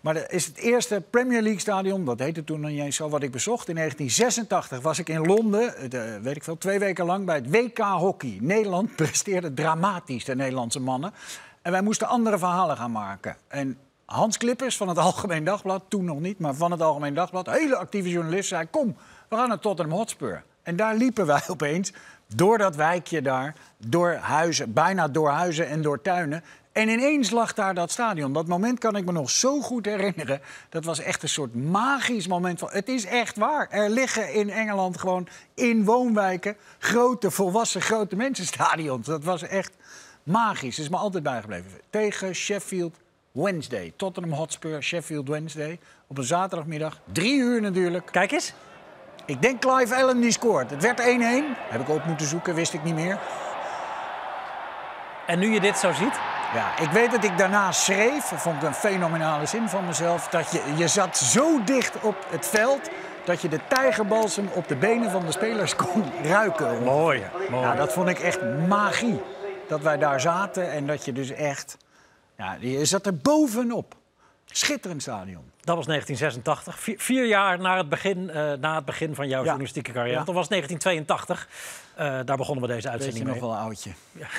Maar 0.00 0.14
dat 0.14 0.30
is 0.30 0.46
het 0.46 0.56
eerste 0.56 1.02
Premier 1.10 1.42
League 1.42 1.60
stadion, 1.60 2.04
dat 2.04 2.18
heette 2.18 2.44
toen 2.44 2.60
nog 2.60 2.70
niet 2.70 2.80
eens 2.80 2.96
zo, 2.96 3.08
wat 3.08 3.22
ik 3.22 3.30
bezocht. 3.30 3.68
In 3.68 3.74
1986 3.74 4.80
was 4.80 4.98
ik 4.98 5.08
in 5.08 5.26
Londen, 5.26 5.76
eh, 5.76 5.90
de, 5.90 6.18
weet 6.22 6.36
ik 6.36 6.44
veel, 6.44 6.58
twee 6.58 6.78
weken 6.78 7.04
lang 7.04 7.26
bij 7.26 7.34
het 7.34 7.50
WK 7.50 7.78
Hockey. 7.78 8.38
Nederland 8.40 8.96
presteerde 9.02 9.54
dramatisch, 9.54 10.24
de 10.24 10.36
Nederlandse 10.36 10.80
mannen. 10.80 11.12
En 11.62 11.72
wij 11.72 11.82
moesten 11.82 12.08
andere 12.08 12.38
verhalen 12.38 12.76
gaan 12.76 12.92
maken. 12.92 13.36
En 13.48 13.78
Hans 14.04 14.36
Klippers 14.36 14.76
van 14.76 14.88
het 14.88 14.98
Algemeen 15.08 15.44
Dagblad, 15.44 15.82
toen 15.88 16.04
nog 16.04 16.20
niet, 16.20 16.38
maar 16.38 16.54
van 16.54 16.70
het 16.70 16.80
Algemeen 16.80 17.14
Dagblad, 17.14 17.50
hele 17.50 17.76
actieve 17.76 18.08
journalist, 18.08 18.48
zei: 18.48 18.66
Kom, 18.70 18.96
we 19.28 19.36
gaan 19.36 19.48
naar 19.48 19.58
Tottenham 19.58 19.96
Hotspur. 19.96 20.42
En 20.64 20.76
daar 20.76 20.94
liepen 20.94 21.26
wij 21.26 21.42
opeens 21.54 21.92
door 22.34 22.58
dat 22.58 22.76
wijkje 22.76 23.22
daar, 23.22 23.54
door 23.86 24.12
huizen, 24.12 24.72
bijna 24.72 25.08
door 25.08 25.30
huizen 25.30 25.68
en 25.68 25.82
door 25.82 26.02
tuinen. 26.02 26.44
En 26.72 26.88
ineens 26.88 27.30
lag 27.30 27.54
daar 27.54 27.74
dat 27.74 27.90
stadion. 27.90 28.32
Dat 28.32 28.46
moment 28.46 28.78
kan 28.78 28.96
ik 28.96 29.04
me 29.04 29.12
nog 29.12 29.30
zo 29.30 29.60
goed 29.60 29.84
herinneren. 29.84 30.40
Dat 30.68 30.84
was 30.84 30.98
echt 30.98 31.22
een 31.22 31.28
soort 31.28 31.54
magisch 31.54 32.26
moment. 32.26 32.58
Van, 32.58 32.68
het 32.72 32.88
is 32.88 33.04
echt 33.04 33.36
waar. 33.36 33.68
Er 33.70 33.90
liggen 33.90 34.32
in 34.32 34.50
Engeland 34.50 34.98
gewoon 34.98 35.28
in 35.54 35.84
woonwijken 35.84 36.56
grote, 36.78 37.30
volwassen, 37.30 37.80
grote 37.80 38.16
mensenstadions. 38.16 39.06
Dat 39.06 39.24
was 39.24 39.42
echt 39.42 39.72
magisch. 40.22 40.76
Dat 40.76 40.84
is 40.84 40.90
me 40.90 40.96
altijd 40.96 41.22
bijgebleven. 41.22 41.70
Tegen 41.90 42.34
Sheffield 42.34 42.96
Wednesday. 43.32 43.92
Tottenham 43.96 44.32
Hotspur, 44.32 44.82
Sheffield 44.82 45.28
Wednesday. 45.28 45.78
Op 46.06 46.18
een 46.18 46.24
zaterdagmiddag. 46.24 47.00
Drie 47.12 47.38
uur 47.38 47.60
natuurlijk. 47.60 48.08
Kijk 48.10 48.32
eens. 48.32 48.54
Ik 49.26 49.42
denk 49.42 49.60
Clive 49.60 49.94
Allen 49.94 50.20
die 50.20 50.32
scoort. 50.32 50.70
Het 50.70 50.82
werd 50.82 51.00
1-1. 51.00 51.04
Heb 51.68 51.80
ik 51.80 51.88
op 51.88 52.04
moeten 52.04 52.26
zoeken, 52.26 52.54
wist 52.54 52.72
ik 52.72 52.84
niet 52.84 52.94
meer. 52.94 53.18
En 55.26 55.38
nu 55.38 55.52
je 55.52 55.60
dit 55.60 55.78
zo 55.78 55.92
ziet? 55.92 56.18
Ja, 56.54 56.78
ik 56.80 56.90
weet 56.90 57.10
dat 57.10 57.24
ik 57.24 57.38
daarna 57.38 57.72
schreef, 57.72 58.24
vond 58.24 58.56
ik 58.56 58.62
een 58.62 58.74
fenomenale 58.74 59.46
zin 59.46 59.68
van 59.68 59.86
mezelf, 59.86 60.28
dat 60.28 60.50
je, 60.50 60.62
je 60.76 60.88
zat 60.88 61.16
zo 61.16 61.64
dicht 61.64 62.00
op 62.00 62.16
het 62.28 62.46
veld 62.46 62.90
dat 63.24 63.40
je 63.40 63.48
de 63.48 63.60
tijgerbalsem 63.68 64.48
op 64.54 64.68
de 64.68 64.76
benen 64.76 65.10
van 65.10 65.26
de 65.26 65.32
spelers 65.32 65.76
kon 65.84 66.04
ruiken. 66.22 66.82
Mooi, 66.82 67.22
mooi. 67.50 67.76
Dat 67.76 67.92
vond 67.92 68.08
ik 68.08 68.18
echt 68.18 68.40
magie. 68.68 69.20
Dat 69.68 69.80
wij 69.80 69.98
daar 69.98 70.20
zaten 70.20 70.70
en 70.70 70.86
dat 70.86 71.04
je 71.04 71.12
dus 71.12 71.30
echt... 71.30 71.76
Ja, 72.36 72.56
je 72.60 72.84
zat 72.84 73.06
er 73.06 73.16
bovenop. 73.16 73.94
Schitterend 74.56 75.02
stadion. 75.02 75.42
Dat 75.60 75.76
was 75.76 75.86
1986, 75.86 76.78
vier, 76.80 76.94
vier 76.98 77.26
jaar 77.26 77.58
na 77.60 77.76
het 77.76 77.88
begin, 77.88 78.30
eh, 78.30 78.52
na 78.52 78.74
het 78.74 78.84
begin 78.84 79.14
van 79.14 79.28
jouw 79.28 79.38
Ja. 79.40 79.44
journalistieke 79.46 79.92
carrière. 79.92 80.18
Ja. 80.18 80.24
Dat 80.24 80.34
was 80.34 80.48
1982. 80.48 81.48
Eh, 81.94 82.20
daar 82.24 82.36
begonnen 82.36 82.68
we 82.68 82.74
deze 82.74 82.74
Weet 82.74 82.82
je 82.82 82.88
uitzending 82.88 83.24
nog 83.24 83.32
mee. 83.34 83.42
wel 83.42 83.52
een 83.52 83.58
oudje. 83.64 83.90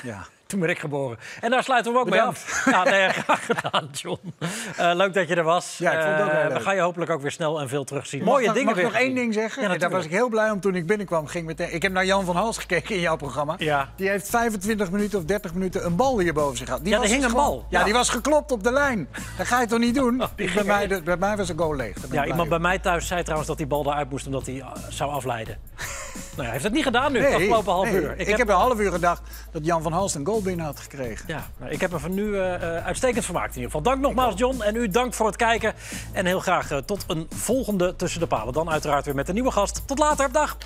Ja. 0.02 0.26
Toen 0.46 0.60
ben 0.60 0.68
ik 0.70 0.78
geboren. 0.78 1.18
En 1.40 1.50
daar 1.50 1.62
sluiten 1.62 1.92
we 1.92 1.98
ook 1.98 2.04
Bedankt. 2.10 2.64
mee 2.64 2.74
af. 2.74 2.86
Ja, 2.86 2.90
nee, 2.90 3.08
graag 3.24 3.46
gedaan, 3.46 3.88
John. 3.92 4.34
Eh, 4.76 4.90
leuk 4.94 5.14
dat 5.14 5.28
je 5.28 5.34
er 5.34 5.42
was. 5.42 5.78
Ja, 5.78 5.92
ik 5.92 6.00
vond 6.02 6.12
het 6.14 6.22
ook 6.22 6.30
heel 6.30 6.40
Eh, 6.40 6.48
leuk. 6.48 6.58
We 6.58 6.64
gaan 6.64 6.74
je 6.74 6.80
hopelijk 6.80 7.10
ook 7.10 7.20
weer 7.22 7.30
snel 7.30 7.60
en 7.60 7.68
veel 7.68 7.84
terugzien. 7.84 8.20
Mag 8.24 8.28
Mooie 8.28 8.46
nog- 8.46 8.54
dingen 8.54 8.68
mag 8.74 8.78
ik 8.78 8.84
nog 8.84 8.94
één 9.00 9.14
ding 9.14 9.34
zeggen? 9.34 9.62
Ja, 9.62 9.76
Daar 9.78 9.90
was 9.90 10.04
ik 10.04 10.10
heel 10.10 10.28
blij 10.28 10.50
om 10.50 10.60
toen 10.60 10.74
ik 10.74 10.86
binnenkwam. 10.86 11.26
Ging 11.26 11.46
meteen, 11.46 11.74
ik 11.74 11.82
heb 11.82 11.92
naar 11.92 12.04
Jan 12.04 12.24
van 12.24 12.36
Hals 12.36 12.58
gekeken 12.58 12.94
in 12.94 13.00
jouw 13.00 13.16
programma. 13.16 13.54
Ja. 13.58 13.88
Die 13.96 14.08
heeft 14.08 14.30
25 14.30 14.90
minuten 14.90 15.18
of 15.18 15.24
30 15.24 15.54
minuten 15.54 15.84
een 15.84 15.96
bal 15.96 16.18
hier 16.18 16.34
boven 16.34 16.56
zich 16.56 16.66
gehad. 16.66 16.80
Die 16.82 16.88
Ja, 16.90 16.94
er 16.94 17.00
was 17.02 17.10
hing 17.10 17.22
dus 17.22 17.30
een 17.30 17.36
bal. 17.36 17.66
Ja, 17.70 17.84
die 17.84 17.92
was 17.92 18.08
geklopt 18.08 18.52
op 18.52 18.62
de 18.62 18.72
lijn. 18.72 19.08
Dat 19.38 19.46
ga 19.46 19.60
je 19.60 19.66
toch 19.66 19.78
niet 19.78 19.94
doen? 19.94 20.16
bij, 20.36 20.46
ging 20.46 20.66
mij, 20.66 21.02
bij 21.04 21.16
mij 21.16 21.36
was 21.36 21.48
een 21.48 21.58
goal 21.58 21.74
leeg. 21.76 21.96
Ja, 22.10 22.26
iemand 22.26 22.48
bij 22.48 22.58
mij 22.58 22.78
thuis 22.78 23.06
zei 23.06 23.20
trouwens 23.22 23.48
dat 23.48 23.56
die 23.58 23.66
bal 23.66 23.84
eruit 23.86 24.10
moest 24.10 24.26
omdat 24.26 24.46
hij 24.46 24.60
eh, 24.60 24.66
zou 24.88 25.10
afleiden. 25.10 25.58
nou, 25.76 26.42
hij 26.42 26.50
heeft 26.50 26.64
het 26.64 26.72
niet 26.72 26.82
gedaan 26.84 27.12
nu, 27.12 27.20
Nee, 27.20 27.34
afgelopen 27.34 27.72
half 27.72 27.90
nee. 27.90 28.00
uur. 28.00 28.14
Ik, 28.18 28.36
heb... 28.36 28.48
een 28.48 28.54
half 28.54 28.78
uur 28.80 28.92
gedacht 28.92 29.22
dat 29.52 29.64
Jan 29.64 29.82
van 29.82 29.92
Hals 29.92 30.14
een 30.14 30.26
goal 30.26 30.35
binnen 30.42 30.64
had 30.66 30.80
gekregen. 30.80 31.24
Ja, 31.28 31.46
nou, 31.58 31.72
ik 31.72 31.80
heb 31.80 31.92
er 31.92 32.00
van 32.00 32.14
nu 32.14 32.36
eh, 32.36 32.54
eh, 32.54 32.86
uitstekend 32.86 33.24
vermaakt 33.24 33.56
in 33.56 33.60
ieder 33.60 33.70
geval. 33.70 33.92
Dank 33.92 34.00
nogmaals, 34.00 34.38
John. 34.38 34.62
En 34.62 34.76
u 34.76 34.88
dankt 34.88 35.16
voor 35.16 35.26
het 35.26 35.36
kijken. 35.36 35.74
En 36.12 36.26
heel 36.26 36.40
graag 36.40 36.70
eh, 36.70 36.78
tot 36.78 37.04
een 37.06 37.26
volgende 37.34 37.96
Tussen 37.96 38.20
de 38.20 38.26
Palen. 38.26 38.52
Dan 38.52 38.70
uiteraard 38.70 39.04
weer 39.04 39.14
met 39.14 39.28
een 39.28 39.34
nieuwe 39.34 39.50
gast. 39.50 39.82
Tot 39.86 39.98
later. 39.98 40.32
Dag. 40.32 40.56